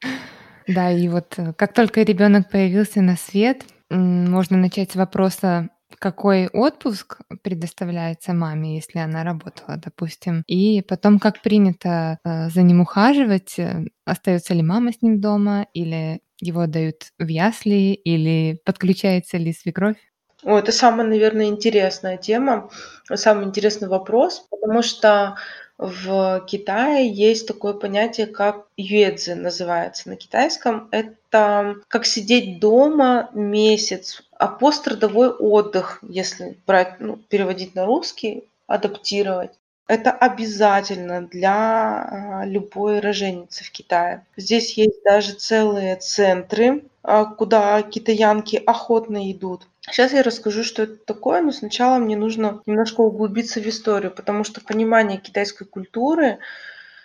[0.65, 6.47] Да, и вот э, как только ребенок появился на свет, можно начать с вопроса, какой
[6.47, 13.57] отпуск предоставляется маме, если она работала, допустим, и потом как принято э, за ним ухаживать,
[14.05, 19.97] остается ли мама с ним дома или его отдают в ясли или подключается ли свекровь?
[20.43, 22.69] О, это самая, наверное, интересная тема,
[23.13, 25.37] самый интересный вопрос, потому что
[25.77, 30.87] в Китае есть такое понятие, как юэцзы называется на китайском.
[30.91, 39.51] Это как сидеть дома месяц, а пострадовой отдых, если брать, ну, переводить на русский, адаптировать.
[39.87, 44.25] Это обязательно для а, любой роженицы в Китае.
[44.37, 49.67] Здесь есть даже целые центры, а, куда китаянки охотно идут.
[49.81, 54.45] Сейчас я расскажу, что это такое, но сначала мне нужно немножко углубиться в историю, потому
[54.45, 56.39] что понимание китайской культуры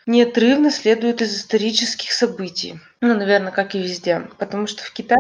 [0.07, 2.79] неотрывно следует из исторических событий.
[3.01, 4.29] Ну, наверное, как и везде.
[4.39, 5.19] Потому что в Китае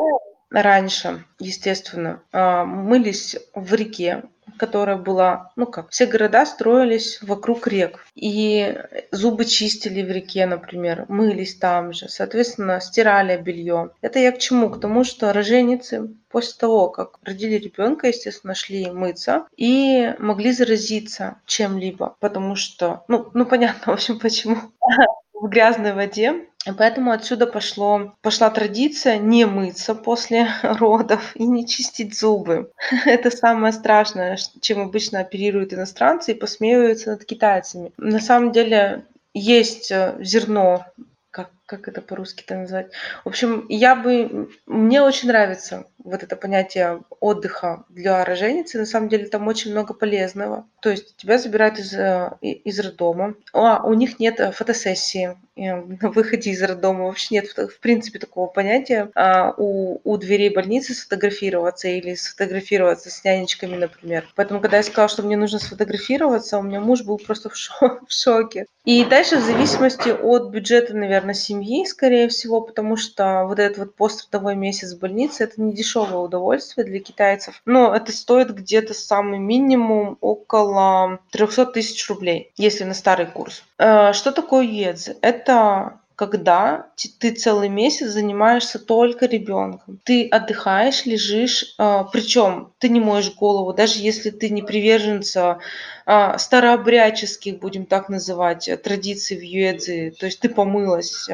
[0.50, 4.24] раньше, естественно, а, мылись в реке,
[4.56, 8.06] которая была, ну как, все города строились вокруг рек.
[8.14, 8.76] И
[9.10, 13.90] зубы чистили в реке, например, мылись там же, соответственно, стирали белье.
[14.00, 14.70] Это я к чему?
[14.70, 21.36] К тому, что роженицы после того, как родили ребенка, естественно, шли мыться и могли заразиться
[21.46, 24.56] чем-либо, потому что, ну, ну понятно, в общем, почему
[25.32, 32.18] в грязной воде поэтому отсюда пошло, пошла традиция не мыться после родов и не чистить
[32.18, 32.70] зубы.
[33.06, 37.92] Это самое страшное, чем обычно оперируют иностранцы и посмеиваются над китайцами.
[37.96, 39.04] На самом деле
[39.34, 40.86] есть э, зерно
[41.30, 42.90] как как это по-русски-то назвать?
[43.24, 44.48] В общем, я бы...
[44.66, 48.78] Мне очень нравится вот это понятие отдыха для роженицы.
[48.78, 50.66] На самом деле там очень много полезного.
[50.80, 53.34] То есть тебя забирают из, э, из роддома.
[53.52, 57.04] А, у них нет э, фотосессии на выходе из роддома.
[57.04, 59.10] Вообще нет, в принципе, такого понятия.
[59.14, 64.26] А у, у дверей больницы сфотографироваться или сфотографироваться с нянечками, например.
[64.36, 67.98] Поэтому, когда я сказала, что мне нужно сфотографироваться, у меня муж был просто в, шо-
[68.08, 68.66] в шоке.
[68.84, 73.94] И дальше в зависимости от бюджета, наверное, семьи, скорее всего, потому что вот этот вот
[73.94, 77.62] пострадовой месяц в больнице– это не дешевое удовольствие для китайцев.
[77.64, 83.64] Но это стоит где-то самый минимум около 300 тысяч рублей, если на старый курс.
[83.78, 85.10] Э, что такое ЮЭДЗ?
[85.20, 86.86] Это когда
[87.20, 90.00] ты целый месяц занимаешься только ребенком.
[90.02, 95.60] Ты отдыхаешь, лежишь, э, причем ты не моешь голову, даже если ты не приверженца
[96.06, 101.28] э, старообрядческих, будем так называть, традиций в Юэдзи, то есть ты помылась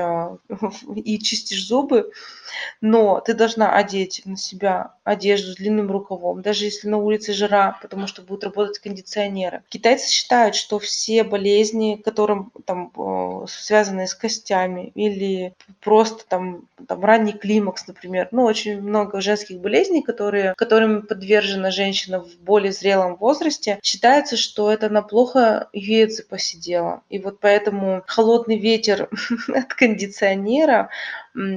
[0.95, 2.11] и чистишь зубы,
[2.83, 7.79] но ты должна одеть на себя одежду с длинным рукавом, даже если на улице жара,
[7.81, 9.63] потому что будут работать кондиционеры.
[9.71, 12.93] Китайцы считают, что все болезни, которым там
[13.49, 20.03] связанные с костями или просто там, там ранний климакс, например, ну очень много женских болезней,
[20.03, 27.03] которые, которыми подвержена женщина в более зрелом возрасте, считается, что это она плохо юэцзы посидела.
[27.09, 29.09] И вот поэтому холодный ветер
[29.49, 30.91] от кондиционера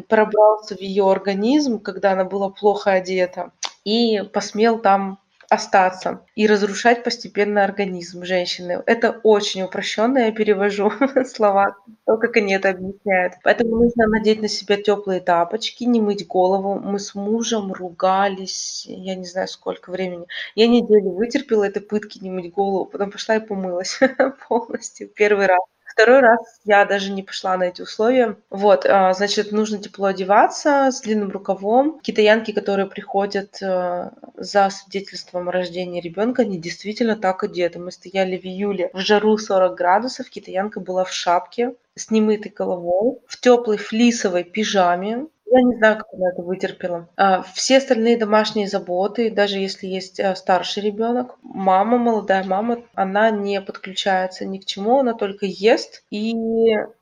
[0.07, 3.51] пробрался в ее организм, когда она была плохо одета,
[3.83, 8.83] и посмел там остаться и разрушать постепенно организм женщины.
[8.85, 10.91] Это очень упрощенно, я перевожу
[11.25, 13.33] слова, то, как они это объясняют.
[13.43, 16.79] Поэтому нужно надеть на себя теплые тапочки, не мыть голову.
[16.79, 20.27] Мы с мужем ругались, я не знаю, сколько времени.
[20.55, 23.99] Я неделю вытерпела этой пытки не мыть голову, потом пошла и помылась
[24.49, 25.61] полностью первый раз.
[25.97, 28.37] Второй раз я даже не пошла на эти условия.
[28.51, 31.99] Вот, а, значит, нужно тепло одеваться с длинным рукавом.
[32.01, 37.79] Китаянки, которые приходят э, за свидетельством о рождении ребенка, они действительно так одеты.
[37.79, 43.17] Мы стояли в июле в жару 40 градусов, китаянка была в шапке с немытой головой,
[43.25, 47.09] в теплой флисовой пижаме, я не знаю, как она это вытерпела.
[47.15, 53.29] А, все остальные домашние заботы, даже если есть а, старший ребенок, мама, молодая мама, она
[53.31, 56.33] не подключается ни к чему, она только ест и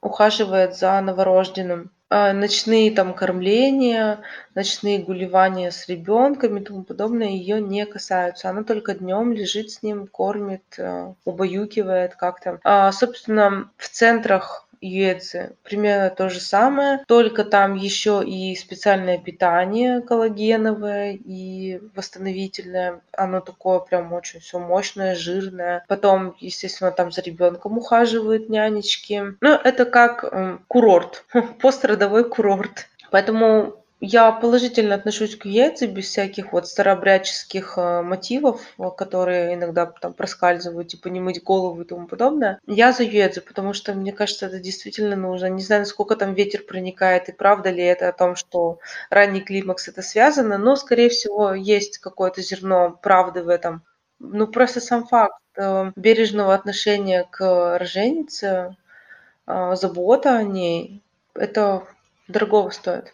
[0.01, 1.91] ухаживает за новорожденным.
[2.07, 4.19] А, ночные там кормления,
[4.53, 8.49] ночные гулевания с ребенком и тому подобное ее не касаются.
[8.49, 10.79] Она только днем лежит с ним, кормит,
[11.25, 12.59] убаюкивает как-то.
[12.63, 15.55] А, собственно, в центрах Юэци.
[15.63, 23.01] Примерно то же самое, только там еще и специальное питание коллагеновое и восстановительное.
[23.11, 25.83] Оно такое прям очень все мощное, жирное.
[25.87, 29.35] Потом, естественно, там за ребенком ухаживают нянечки.
[29.41, 31.25] Ну, это как курорт,
[31.61, 32.87] пострадовой курорт.
[33.11, 39.85] Поэтому я положительно отношусь к яйцам без всяких вот старообрядческих э, мотивов, э, которые иногда
[39.85, 42.59] там проскальзывают, типа не мыть голову и тому подобное.
[42.67, 45.47] Я за юэдзу, потому что мне кажется, это действительно нужно.
[45.47, 48.79] Не знаю, насколько там ветер проникает и правда ли это о том, что
[49.09, 53.83] ранний климакс это связано, но, скорее всего, есть какое-то зерно правды в этом.
[54.19, 58.75] Ну, просто сам факт э, бережного отношения к роженице,
[59.47, 61.03] забота о ней,
[61.35, 61.83] это
[62.27, 63.13] дорогого стоит.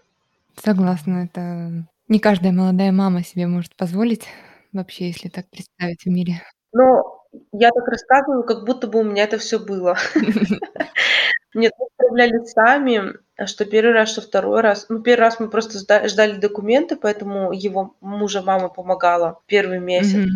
[0.55, 4.27] Согласна, это не каждая молодая мама себе может позволить
[4.73, 6.41] вообще, если так представить в мире.
[6.73, 9.97] Но я так рассказываю, как будто бы у меня это все было.
[11.53, 13.01] Нет, мы справлялись сами,
[13.45, 14.85] что первый раз, что второй раз.
[14.89, 20.29] Ну, первый раз мы просто ждали документы, поэтому его мужа мама помогала первый месяц.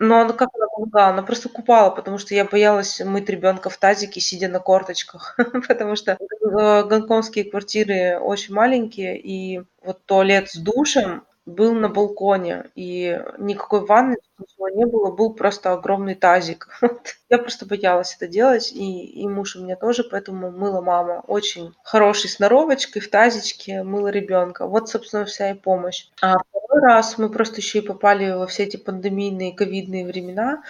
[0.00, 1.08] Но она как она помогала?
[1.08, 5.36] Она просто купала, потому что я боялась мыть ребенка в тазике, сидя на корточках,
[5.68, 12.70] потому что э, гонконгские квартиры очень маленькие, и вот туалет с душем был на балконе,
[12.74, 16.68] и никакой ванны ничего не было, был просто огромный тазик.
[17.30, 21.22] Я просто боялась это делать, и, и муж у меня тоже, поэтому мыла мама.
[21.26, 24.66] Очень хорошей сноровочкой в тазичке мыла ребенка.
[24.66, 26.06] Вот, собственно, вся и помощь.
[26.22, 30.62] А второй раз мы просто еще и попали во все эти пандемийные, ковидные времена,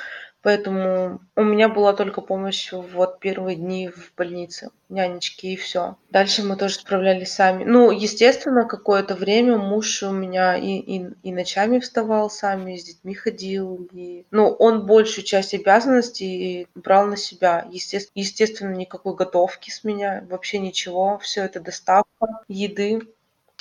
[0.42, 5.96] Поэтому у меня была только помощь вот первые дни в больнице, нянечки и все.
[6.08, 7.64] Дальше мы тоже справлялись сами.
[7.64, 13.12] Ну, естественно, какое-то время муж у меня и, и, и ночами вставал сами, с детьми
[13.12, 13.88] ходил.
[13.92, 14.24] И...
[14.30, 17.66] Ну, он большую часть обязанностей брал на себя.
[17.70, 21.18] Естественно, естественно, никакой готовки с меня, вообще ничего.
[21.18, 23.02] Все это доставка еды.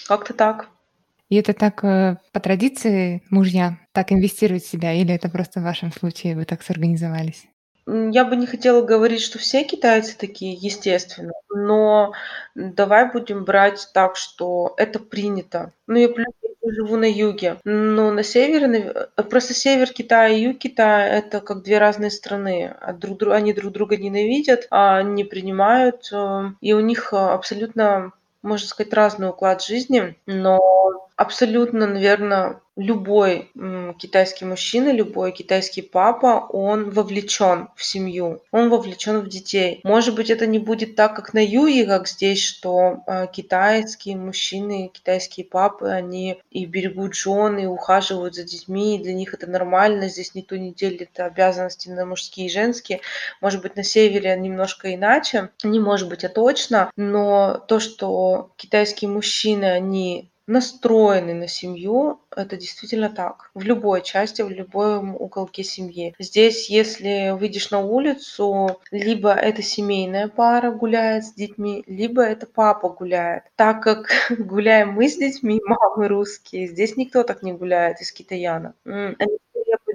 [0.07, 0.69] Как-то так.
[1.29, 5.63] И это так э, по традиции мужья так инвестируют в себя, или это просто в
[5.63, 7.47] вашем случае вы так сорганизовались?
[8.11, 12.13] я бы не хотела говорить, что все китайцы такие, естественно, но
[12.55, 15.71] давай будем брать так, что это принято.
[15.87, 16.27] Ну, я плюс
[16.61, 18.93] живу на юге, но на севере,
[19.29, 22.75] просто север Китая и юг Китая– это как две разные страны.
[22.81, 29.29] Они друг друга ненавидят, а не принимают, э, и у них абсолютно можно сказать, разный
[29.29, 30.59] уклад жизни, но
[31.19, 33.51] абсолютно, наверное, любой
[33.99, 39.81] китайский мужчина, любой китайский папа, он вовлечен в семью, он вовлечен в детей.
[39.83, 44.91] Может быть, это не будет так, как на юге, как здесь, что э, китайские мужчины,
[44.93, 50.07] китайские папы, они и берегут жены, и ухаживают за детьми, и для них это нормально,
[50.07, 53.01] здесь никто не делит обязанности на мужские и женские.
[53.41, 59.09] Может быть, на севере немножко иначе, не может быть, а точно, но то, что китайские
[59.09, 63.51] мужчины, они настроены на семью, это действительно так.
[63.53, 66.15] В любой части, в любом уголке семьи.
[66.19, 72.89] Здесь, если выйдешь на улицу, либо это семейная пара гуляет с детьми, либо это папа
[72.89, 73.43] гуляет.
[73.55, 78.73] Так как гуляем мы с детьми, мамы русские, здесь никто так не гуляет из китаянок.
[78.85, 79.37] Они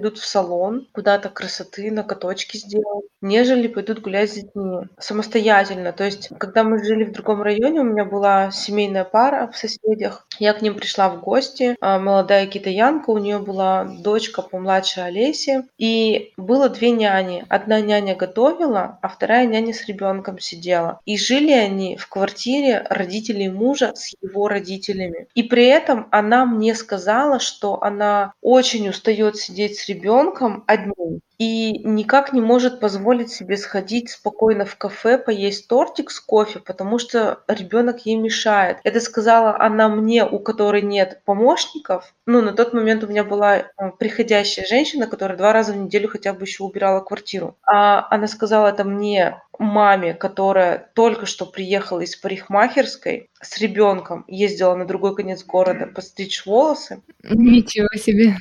[0.05, 5.93] пойдут в салон, куда-то красоты, на каточки сделать, нежели пойдут гулять с детьми самостоятельно.
[5.93, 10.27] То есть, когда мы жили в другом районе, у меня была семейная пара в соседях.
[10.39, 15.63] Я к ним пришла в гости, а, молодая китаянка, у нее была дочка помладше Олеси,
[15.77, 17.45] и было две няни.
[17.49, 20.99] Одна няня готовила, а вторая няня с ребенком сидела.
[21.05, 25.27] И жили они в квартире родителей мужа с его родителями.
[25.35, 31.79] И при этом она мне сказала, что она очень устает сидеть с ребенком одним и
[31.79, 37.43] никак не может позволить себе сходить спокойно в кафе, поесть тортик с кофе, потому что
[37.47, 38.77] ребенок ей мешает.
[38.83, 42.13] Это сказала она мне, у которой нет помощников.
[42.25, 43.63] Ну, на тот момент у меня была э,
[43.99, 47.57] приходящая женщина, которая два раза в неделю хотя бы еще убирала квартиру.
[47.65, 54.75] А она сказала это мне, маме, которая только что приехала из парикмахерской с ребенком, ездила
[54.75, 57.01] на другой конец города постричь волосы.
[57.23, 58.35] Ничего себе.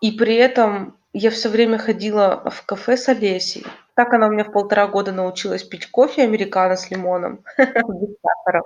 [0.00, 3.66] И при этом я все время ходила в кафе с Олесей.
[3.94, 8.62] Так она у меня в полтора года научилась пить кофе американо с лимоном, без сахара,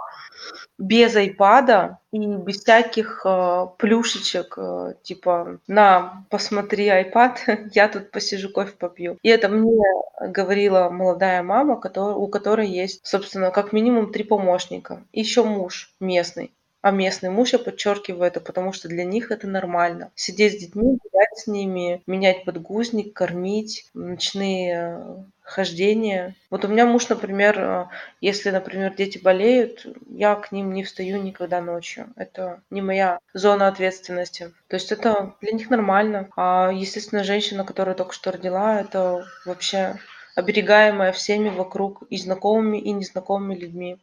[0.77, 7.41] без айпада и без всяких э, плюшечек, э, типа «на, посмотри айпад,
[7.73, 9.19] я тут посижу, кофе попью».
[9.23, 9.83] И это мне
[10.21, 15.03] говорила молодая мама, который, у которой есть, собственно, как минимум три помощника.
[15.13, 16.53] Еще муж местный.
[16.83, 20.11] А местный муж, я подчеркиваю это, потому что для них это нормально.
[20.17, 26.35] Сидеть с детьми, гулять с ними, менять подгузник, кормить, ночные э, хождения.
[26.51, 27.87] Вот у меня муж, например, э,
[28.21, 32.13] если, например, дети болеют, я к ним не встаю никогда ночью.
[32.17, 34.53] Это не моя зона ответственности.
[34.67, 36.31] То есть это для них нормально.
[36.35, 40.01] А, естественно, женщина, которая только что родила, это вообще
[40.35, 43.99] оберегаемая всеми вокруг и знакомыми, и незнакомыми людьми.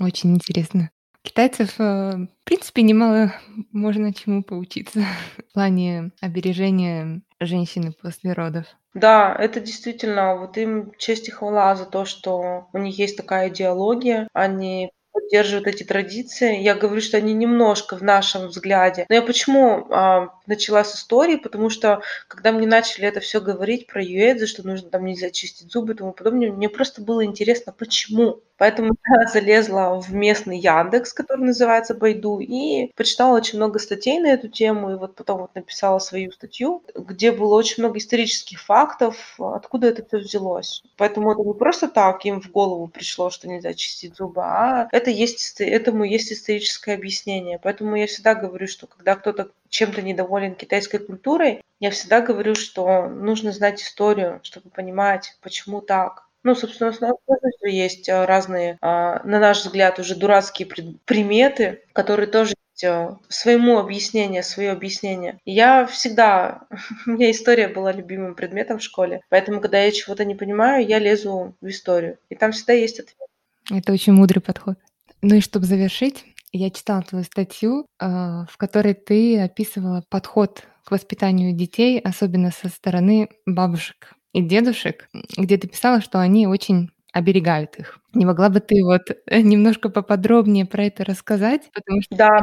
[0.00, 0.90] Очень интересно
[1.28, 3.32] китайцев, э, в принципе, немало
[3.70, 5.00] можно чему поучиться
[5.36, 8.64] в плане обережения женщины после родов.
[8.94, 13.50] Да, это действительно, вот им честь и хвала за то, что у них есть такая
[13.50, 16.60] идеология, они поддерживают эти традиции.
[16.60, 19.04] Я говорю, что они немножко в нашем взгляде.
[19.08, 21.36] Но я почему а, начала с истории?
[21.36, 25.70] Потому что когда мне начали это все говорить про юэдзы, что нужно там нельзя чистить
[25.70, 28.40] зубы и тому подобное, мне просто было интересно, почему.
[28.58, 34.26] Поэтому я залезла в местный Яндекс, который называется Байду, и почитала очень много статей на
[34.26, 39.36] эту тему, и вот потом вот написала свою статью, где было очень много исторических фактов,
[39.38, 40.82] откуда это все взялось.
[40.96, 45.10] Поэтому это не просто так им в голову пришло, что нельзя чистить зубы, а это
[45.10, 47.60] есть, этому есть историческое объяснение.
[47.62, 53.08] Поэтому я всегда говорю, что когда кто-то чем-то недоволен китайской культурой, я всегда говорю, что
[53.08, 56.28] нужно знать историю, чтобы понимать, почему так.
[56.42, 60.68] Ну, собственно, у нас есть а, разные, а, на наш взгляд, уже дурацкие
[61.04, 65.38] приметы, которые тоже а, своему объяснение, свое объяснение.
[65.44, 66.62] Я всегда,
[67.06, 70.98] у меня история была любимым предметом в школе, поэтому, когда я чего-то не понимаю, я
[70.98, 73.28] лезу в историю, и там всегда есть ответ.
[73.70, 74.78] Это очень мудрый подход.
[75.20, 81.52] Ну и чтобы завершить, я читала твою статью, в которой ты описывала подход к воспитанию
[81.54, 87.98] детей, особенно со стороны бабушек и дедушек, где ты писала, что они очень оберегают их.
[88.14, 91.70] Не могла бы ты вот немножко поподробнее про это рассказать?
[91.72, 92.16] Потому что...
[92.16, 92.40] Да,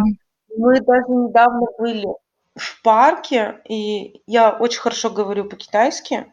[0.57, 2.07] мы даже недавно были
[2.55, 6.25] в парке, и я очень хорошо говорю по-китайски,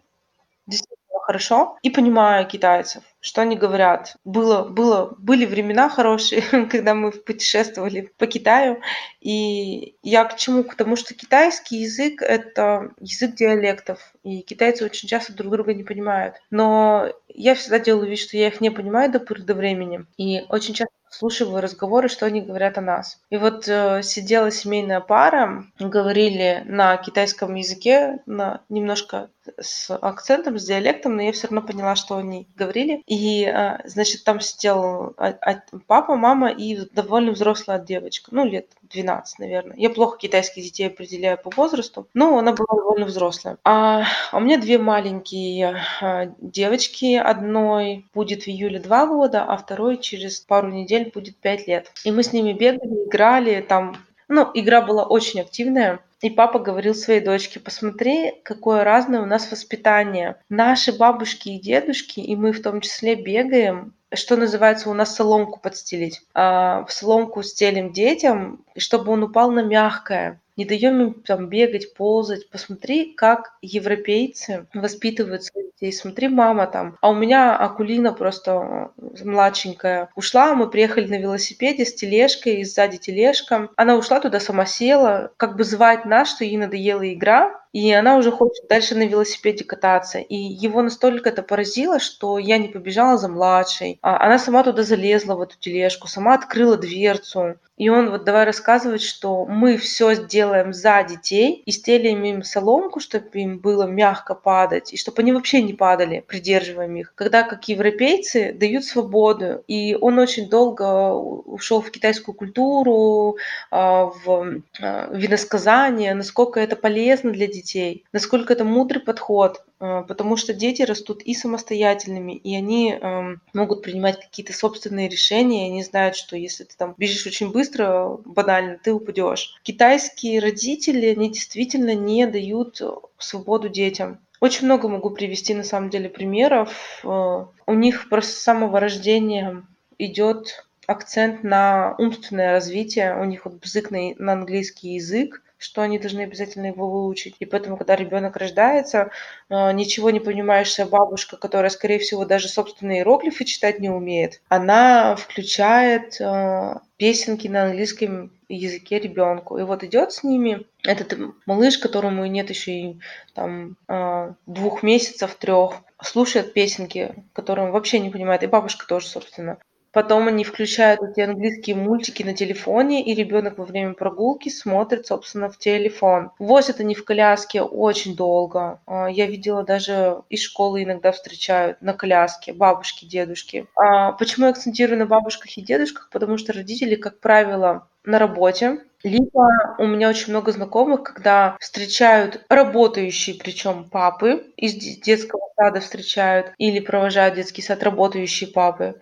[0.67, 3.03] действительно хорошо, и понимаю китайцев.
[3.23, 4.17] Что они говорят.
[4.25, 8.81] Было, было, были времена хорошие, когда мы путешествовали по Китаю,
[9.21, 10.65] и я к чему?
[10.65, 15.85] К тому, что китайский язык— это язык диалектов, и китайцы очень часто друг друга не
[15.85, 16.35] понимают.
[16.51, 20.45] Но я всегда делаю вид, что я их не понимаю до поры до времени, и
[20.49, 23.21] очень часто слушаю разговоры, что они говорят о нас.
[23.31, 30.65] И вот э, сидела семейная пара, говорили на китайском языке, на немножко с акцентом, с
[30.65, 33.03] диалектом, но я все равно поняла, что они говорили.
[33.13, 38.69] И, э, значит, там сидел а, а, папа, мама и довольно взрослая девочка, ну, лет
[38.85, 39.77] 12, наверное.
[39.77, 43.59] Я плохо китайских детей определяю по возрасту, но она была довольно взрослая.
[43.65, 47.17] А, а у меня две маленькие а, девочки.
[47.17, 51.93] Одной будет в июле два года, а второй через пару недель будет пять лет.
[52.05, 53.95] И мы с ними бегали, играли, там
[54.29, 56.01] ну, игра была очень активная.
[56.23, 60.37] И папа говорил своей дочке, посмотри, какое разное у нас воспитание.
[60.49, 65.59] Наши бабушки и дедушки, и мы в том числе бегаем, что называется, у нас соломку
[65.59, 66.21] подстелить.
[66.33, 72.49] А, соломку стелим детям, чтобы он упал на мягкое не даем им там бегать, ползать.
[72.51, 75.93] Посмотри, как европейцы воспитывают своих детей.
[75.93, 76.97] Смотри, мама там.
[77.01, 82.65] А у меня Акулина просто э, младшенькая ушла, мы приехали на велосипеде с тележкой, и
[82.65, 83.71] сзади тележка.
[83.77, 88.17] Она ушла туда, сама села, как бы звать нас, что ей надоела игра, и она
[88.17, 90.19] уже хочет дальше на велосипеде кататься.
[90.19, 93.99] И его настолько это поразило, что я не побежала за младшей.
[94.03, 97.57] А она сама туда залезла, в эту тележку, сама открыла дверцу.
[97.83, 103.01] И он вот давай рассказывать, что мы все сделаем за детей и стелим им соломку,
[103.01, 107.13] чтобы им было мягко падать, и чтобы они вообще не падали, придерживаем их.
[107.17, 109.65] Когда как европейцы дают свободу.
[109.67, 113.39] И он очень долго ушел в китайскую культуру,
[113.73, 119.65] а, в а, виносказание, насколько это полезно для детей, насколько это мудрый подход.
[119.83, 125.67] А, потому что дети растут и самостоятельными, и они э, могут принимать какие-то собственные решения,
[125.67, 129.59] и они знают, что если ты там бежишь очень быстро, банально, ты упадешь.
[129.65, 132.81] Китайские родители, они действительно не дают
[133.19, 134.21] свободу детям.
[134.39, 136.71] Очень много могу привести на самом деле примеров.
[137.03, 139.65] Э, у них просто с самого рождения
[139.99, 146.23] идет акцент на умственное развитие, у них вот бзык на английский язык, что они должны
[146.23, 147.37] обязательно его выучить.
[147.39, 149.11] И поэтому, когда ребенок рождается,
[149.49, 155.17] э, ничего не понимающая бабушка, которая, скорее всего, даже собственные иероглифы читать не умеет, она
[155.17, 159.59] включает э, песенки на английском языке ребенку.
[159.59, 163.01] И вот идет с ними этот малыш, которому нет еще и
[163.35, 169.07] там э, двух месяцев, трех, слушает песенки, которые он вообще не понимает, и бабушка тоже,
[169.07, 169.59] собственно.
[169.93, 175.51] Потом они включают эти английские мультики на телефоне, и ребенок во время прогулки смотрит, собственно,
[175.51, 176.31] в телефон.
[176.39, 178.81] Возят они в коляске очень долго.
[178.87, 183.67] А, я видела даже из школы иногда встречают на коляске бабушки, дедушки.
[183.77, 186.09] А, почему я акцентирую на бабушках и дедушках?
[186.11, 192.45] Потому что родители, как правило, на работе, либо у меня очень много знакомых, когда встречают
[192.49, 198.95] работающие, причем папы из детского сада встречают или провожают детский сад работающие папы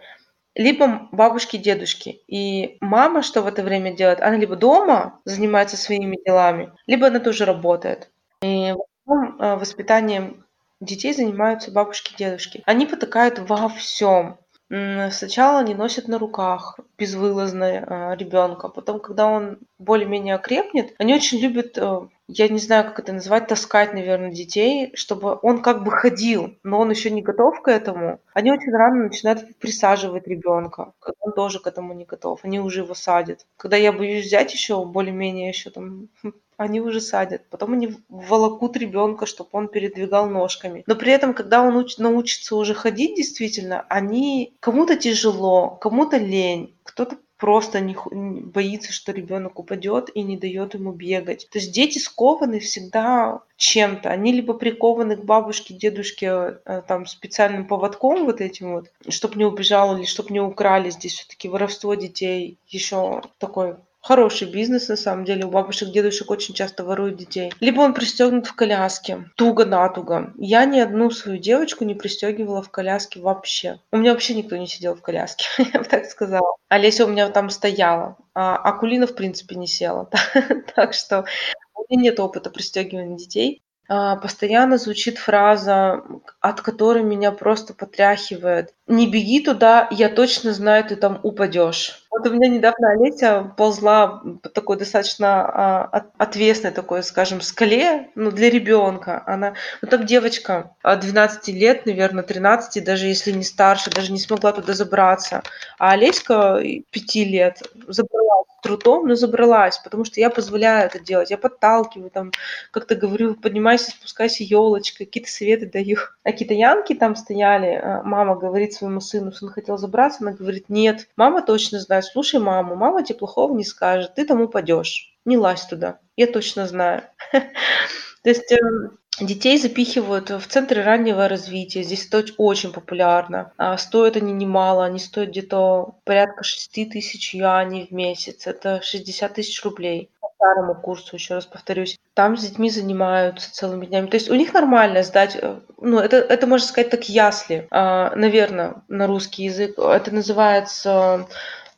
[0.60, 2.20] либо бабушки, дедушки.
[2.28, 4.20] И мама что в это время делает?
[4.20, 8.10] Она либо дома занимается своими делами, либо она тоже работает.
[8.42, 8.74] И э,
[9.06, 10.44] воспитанием
[10.82, 12.62] детей занимаются бабушки, дедушки.
[12.66, 14.36] Они потакают во всем.
[14.68, 21.38] Сначала они носят на руках безвылазно э, ребенка, потом, когда он более-менее окрепнет, они очень
[21.38, 22.02] любят э,
[22.32, 26.78] я не знаю, как это назвать, таскать, наверное, детей, чтобы он как бы ходил, но
[26.80, 28.20] он еще не готов к этому.
[28.32, 32.40] Они очень рано начинают присаживать ребенка, он тоже к этому не готов.
[32.42, 33.46] Они уже его садят.
[33.56, 36.08] Когда я боюсь взять еще более-менее еще там
[36.56, 37.48] они уже садят.
[37.48, 40.84] Потом они волокут ребенка, чтобы он передвигал ножками.
[40.86, 46.76] Но при этом, когда он уч- научится уже ходить, действительно, они кому-то тяжело, кому-то лень,
[46.84, 51.48] кто-то просто не, боится, что ребенок упадет и не дает ему бегать.
[51.50, 54.10] То есть дети скованы всегда чем-то.
[54.10, 59.44] Они либо прикованы к бабушке, дедушке э, там специальным поводком вот этим вот, чтобы не
[59.44, 60.90] убежал или чтобы не украли.
[60.90, 65.44] Здесь все-таки воровство детей еще такой Хороший бизнес, на самом деле.
[65.44, 67.52] У бабушек, дедушек очень часто воруют детей.
[67.60, 69.30] Либо он пристегнут в коляске.
[69.36, 70.32] Туго-натуго.
[70.38, 73.78] Я ни одну свою девочку не пристегивала в коляске вообще.
[73.92, 75.44] У меня вообще никто не сидел в коляске,
[75.74, 76.56] я бы так сказала.
[76.68, 78.16] Олеся у меня там стояла.
[78.34, 80.08] А Акулина, в принципе, не села.
[80.74, 81.26] так что
[81.74, 83.62] у меня нет опыта пристегивания детей.
[83.92, 86.04] А, постоянно звучит фраза,
[86.40, 88.72] от которой меня просто потряхивает.
[88.90, 92.04] Не беги туда, я точно знаю, ты там упадешь.
[92.10, 98.32] Вот у меня недавно Олеся ползла по такой достаточно а, отвесной такой, скажем, скале, ну,
[98.32, 99.22] для ребенка.
[99.26, 104.50] Она, ну, там девочка 12 лет, наверное, 13, даже если не старше, даже не смогла
[104.50, 105.44] туда забраться.
[105.78, 106.60] А Олеська
[106.90, 111.30] 5 лет забралась трудом, но забралась, потому что я позволяю это делать.
[111.30, 112.32] Я подталкиваю, там,
[112.70, 115.96] как-то говорю, поднимайся, спускайся елочкой, какие-то советы даю.
[116.24, 121.08] А китаянки там стояли, а, мама говорит своему сыну, сын хотел забраться, она говорит, нет,
[121.16, 125.66] мама точно знает, слушай маму, мама тебе плохого не скажет, ты там упадешь, не лазь
[125.66, 127.02] туда, я точно знаю.
[127.32, 131.82] То есть эм, Детей запихивают в центры раннего развития.
[131.82, 133.52] Здесь это очень популярно.
[133.58, 134.84] А стоят они немало.
[134.84, 138.46] Они стоят где-то порядка 6 тысяч юаней в месяц.
[138.46, 140.10] Это 60 тысяч рублей
[140.40, 141.98] старому курсу, еще раз повторюсь.
[142.14, 144.06] Там с детьми занимаются целыми днями.
[144.06, 148.14] То есть у них нормально сдать, э, ну, это, это можно сказать так ясли, а,
[148.16, 149.78] наверное, на русский язык.
[149.78, 151.26] Это называется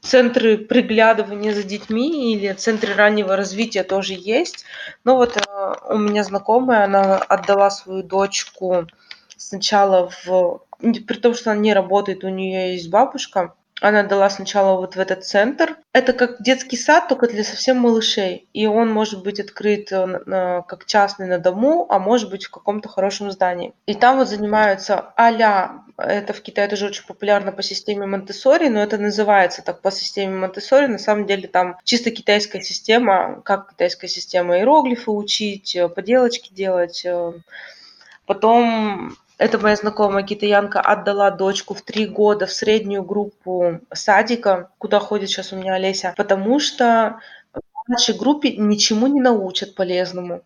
[0.01, 4.65] центры приглядывания за детьми или центры раннего развития тоже есть.
[5.05, 8.87] Но вот э, у меня знакомая, она отдала свою дочку
[9.37, 10.61] сначала в...
[10.79, 15.01] При том, что она не работает, у нее есть бабушка, она дала сначала вот в
[15.01, 15.77] этот центр.
[15.93, 18.49] Это как детский сад, только для совсем малышей.
[18.53, 22.89] И он может быть открыт э, как частный на дому, а может быть в каком-то
[22.89, 23.75] хорошем здании.
[23.87, 25.33] И там вот занимаются а
[25.99, 30.37] это в Китае тоже очень популярно по системе Монтессори, но это называется так по системе
[30.37, 30.87] Монтессори.
[30.87, 37.05] На самом деле там чисто китайская система, как китайская система иероглифы учить, э, поделочки делать.
[37.05, 37.33] Э.
[38.27, 45.01] Потом эта моя знакомая китаянка отдала дочку в три года в среднюю группу садика, куда
[45.01, 47.19] ходит сейчас у меня Олеся, потому что
[47.53, 50.43] в нашей группе ничему не научат полезному.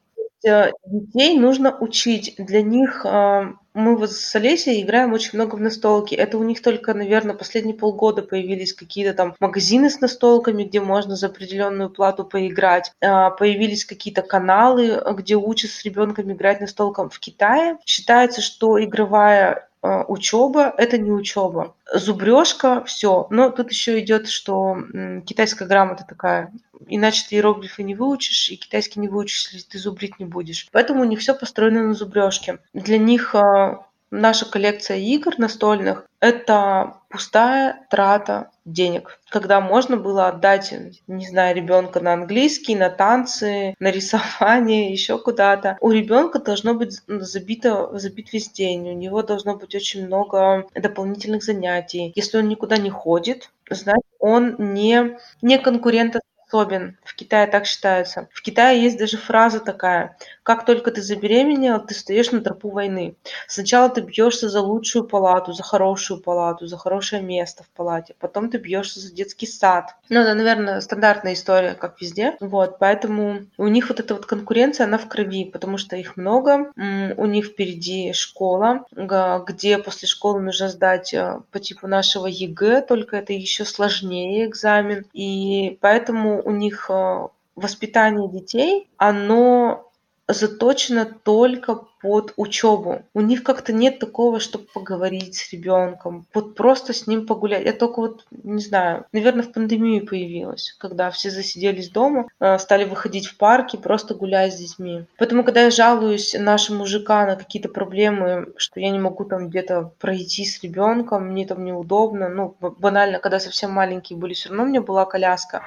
[0.47, 2.35] Э, детей нужно учить.
[2.39, 6.14] Для них э, мы вот с Олесей играем очень много в настолки.
[6.14, 11.14] Это у них только, наверное, последние полгода появились какие-то там магазины с настолками, где можно
[11.14, 12.93] за определенную плату поиграть.
[13.01, 17.11] Э, появились какие-то каналы, где учат с ребенком играть настолком.
[17.11, 19.68] В Китае считается, что игровая
[20.09, 21.74] учеба– это не учеба.
[21.93, 23.27] Зубрежка– все.
[23.31, 24.79] Но тут еще идет, что
[25.27, 26.53] китайская грамота такая
[26.87, 30.68] Иначе ты иероглифы не выучишь, и китайский не выучишь, если ты зубрить не будешь.
[30.72, 32.59] Поэтому у них все построено на зубрежке.
[32.72, 39.20] Для них а, наша коллекция игр настольных– это пустая трата денег.
[39.31, 40.74] Когда можно было отдать,
[41.07, 45.77] не знаю, ребенка на английский, на танцы, на рисование, еще куда-то.
[45.81, 48.91] У ребенка должно быть забито, забит весь день.
[48.91, 52.12] У него должно быть очень много дополнительных занятий.
[52.14, 56.16] Если он никуда не ходит, значит, он не, не конкурент
[56.47, 56.97] способен.
[57.05, 58.29] В Китае так считается.
[58.33, 60.17] В Китае есть даже фраза такая.
[60.47, 63.17] Как только ты забеременела, ты стоишь на тропу войны.
[63.49, 68.15] Сначала ты бьешься за лучшую палату, за хорошую палату, за хорошее место в палате.
[68.21, 69.97] Потом ты бьешься за детский сад.
[70.09, 72.37] Ну, это, наверное, стандартная история, как везде.
[72.39, 76.71] Вот, поэтому у них вот эта вот конкуренция, она в крови, потому что их много.
[76.77, 83.17] У них впереди школа, где после школы нужно сдать э, по типу нашего ЕГЭ, только
[83.17, 85.07] это еще сложнее экзамен.
[85.13, 87.27] И поэтому у них э,
[87.57, 89.86] воспитание детей, оно
[90.29, 93.03] заточено только под учебу.
[93.15, 97.65] У них как-то нет такого, чтобы поговорить с ребенком, вот просто с ним погулять.
[97.65, 102.85] Я только вот, не знаю, наверное, в пандемию появилась, когда все засиделись дома, э, стали
[102.85, 105.05] выходить в парки, просто гулять с детьми.
[105.19, 109.93] Поэтому, когда я жалуюсь нашим мужикам на какие-то проблемы, что я не могу там где-то
[109.99, 114.67] пройти с ребенком, мне там неудобно, ну, банально, когда совсем маленькие были, все равно у
[114.67, 115.63] меня была коляска,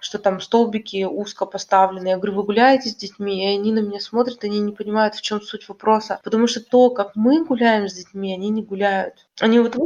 [0.00, 2.08] что там столбики узко поставлены.
[2.08, 5.22] Я говорю, вы гуляете с детьми, и они на меня смотрят, они не понимают, в
[5.22, 6.20] чем суть вопроса.
[6.22, 9.26] Потому что то, как мы гуляем с детьми, они не гуляют.
[9.40, 9.76] Они вот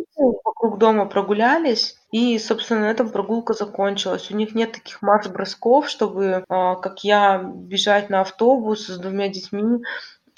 [0.44, 4.30] вокруг дома, прогулялись, и, собственно, на этом прогулка закончилась.
[4.30, 9.84] У них нет таких марш-бросков, чтобы, а, как я, бежать на автобус с двумя детьми,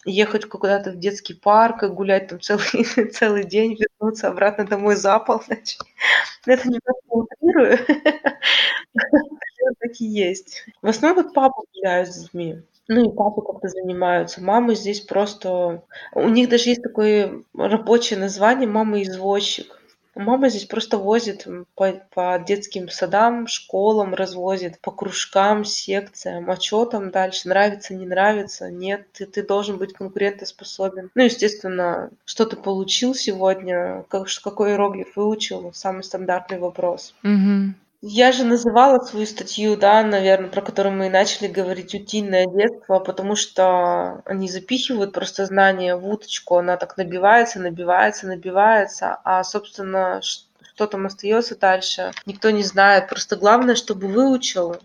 [0.04, 5.18] ехать куда-то в детский парк и гулять там целый, целый день, вернуться обратно домой за
[5.18, 5.78] полночь.
[6.46, 7.78] Это немножко утрирую.
[9.80, 10.64] Так и есть.
[10.80, 12.62] В основном вот папа гуляет с детьми.
[12.88, 14.40] Ну и папы как-то занимаются.
[14.40, 15.82] Мамы здесь просто...
[16.14, 19.80] У них даже есть такое рабочее название «мама-извозчик».
[20.16, 26.86] Мама здесь просто возит по, по детским садам, школам, развозит, по кружкам, секциям, а что
[26.86, 31.10] там дальше, нравится, не нравится, нет, ты, ты должен быть конкурентоспособен.
[31.14, 37.14] Ну, естественно, что ты получил сегодня, как, какой иероглиф выучил, самый стандартный вопрос.
[37.22, 37.74] Угу.
[38.02, 42.98] Я же называла свою статью, да, наверное, про которую мы и начали говорить, утиное детство,
[43.00, 50.20] потому что они запихивают просто знания в уточку, она так набивается, набивается, набивается, а, собственно,
[50.22, 53.08] что там остается дальше, никто не знает.
[53.08, 54.76] Просто главное, чтобы выучил,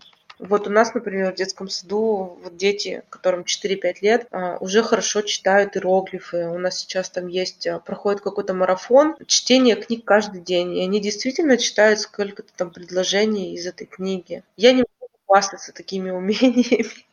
[0.42, 5.22] вот у нас, например, в детском саду вот дети, которым 4-5 лет, а, уже хорошо
[5.22, 6.48] читают иероглифы.
[6.48, 10.76] У нас сейчас там есть, а, проходит какой-то марафон чтения книг каждый день.
[10.76, 14.42] И они действительно читают сколько-то там предложений из этой книги.
[14.56, 17.06] Я не могу хвастаться такими умениями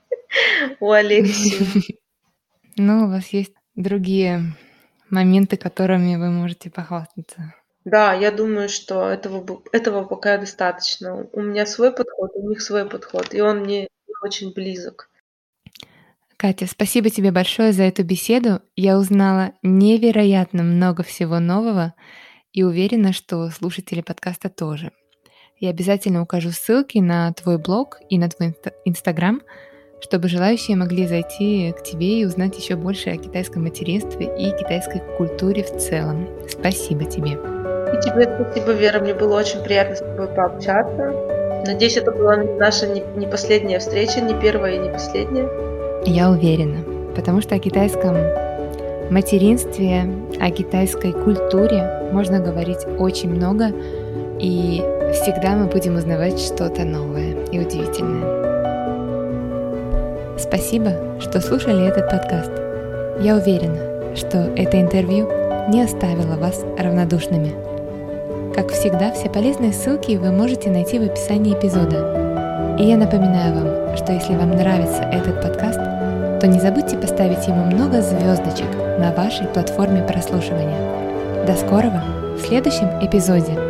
[0.80, 1.67] у Алексея.
[2.82, 4.55] Ну, у вас есть другие
[5.09, 7.53] моменты, которыми вы можете похвастаться.
[7.86, 11.27] Да, я думаю, что этого, этого пока достаточно.
[11.32, 13.88] У меня свой подход, у них свой подход, и он мне
[14.21, 15.09] очень близок.
[16.38, 18.61] Катя, спасибо тебе большое за эту беседу.
[18.75, 21.93] Я узнала невероятно много всего нового
[22.53, 24.91] и уверена, что слушатели подкаста тоже.
[25.57, 28.55] Я обязательно укажу ссылки на твой блог и на твой
[28.86, 29.41] инстаграм,
[29.99, 35.01] чтобы желающие могли зайти к тебе и узнать еще больше о китайском материнстве и китайской
[35.17, 36.25] культуре в целом.
[36.47, 37.59] Спасибо тебе.
[37.93, 38.99] И тебе спасибо, Вера.
[38.99, 41.13] Мне было очень приятно с тобой пообщаться.
[41.65, 45.47] Надеюсь, это была наша не последняя встреча, не первая и не последняя.
[46.05, 46.77] Я уверена,
[47.15, 48.15] потому что о китайском
[49.09, 50.03] материнстве,
[50.39, 53.71] о китайской культуре можно говорить очень много,
[54.39, 54.81] и
[55.13, 58.39] всегда мы будем узнавать что-то новое и удивительное.
[60.37, 62.51] Спасибо, что слушали этот подкаст.
[63.19, 65.27] Я уверена, что это интервью
[65.69, 67.68] не оставило вас равнодушными.
[68.53, 72.77] Как всегда, все полезные ссылки вы можете найти в описании эпизода.
[72.79, 75.79] И я напоминаю вам, что если вам нравится этот подкаст,
[76.39, 81.45] то не забудьте поставить ему много звездочек на вашей платформе прослушивания.
[81.45, 82.03] До скорого
[82.35, 83.68] в следующем эпизоде!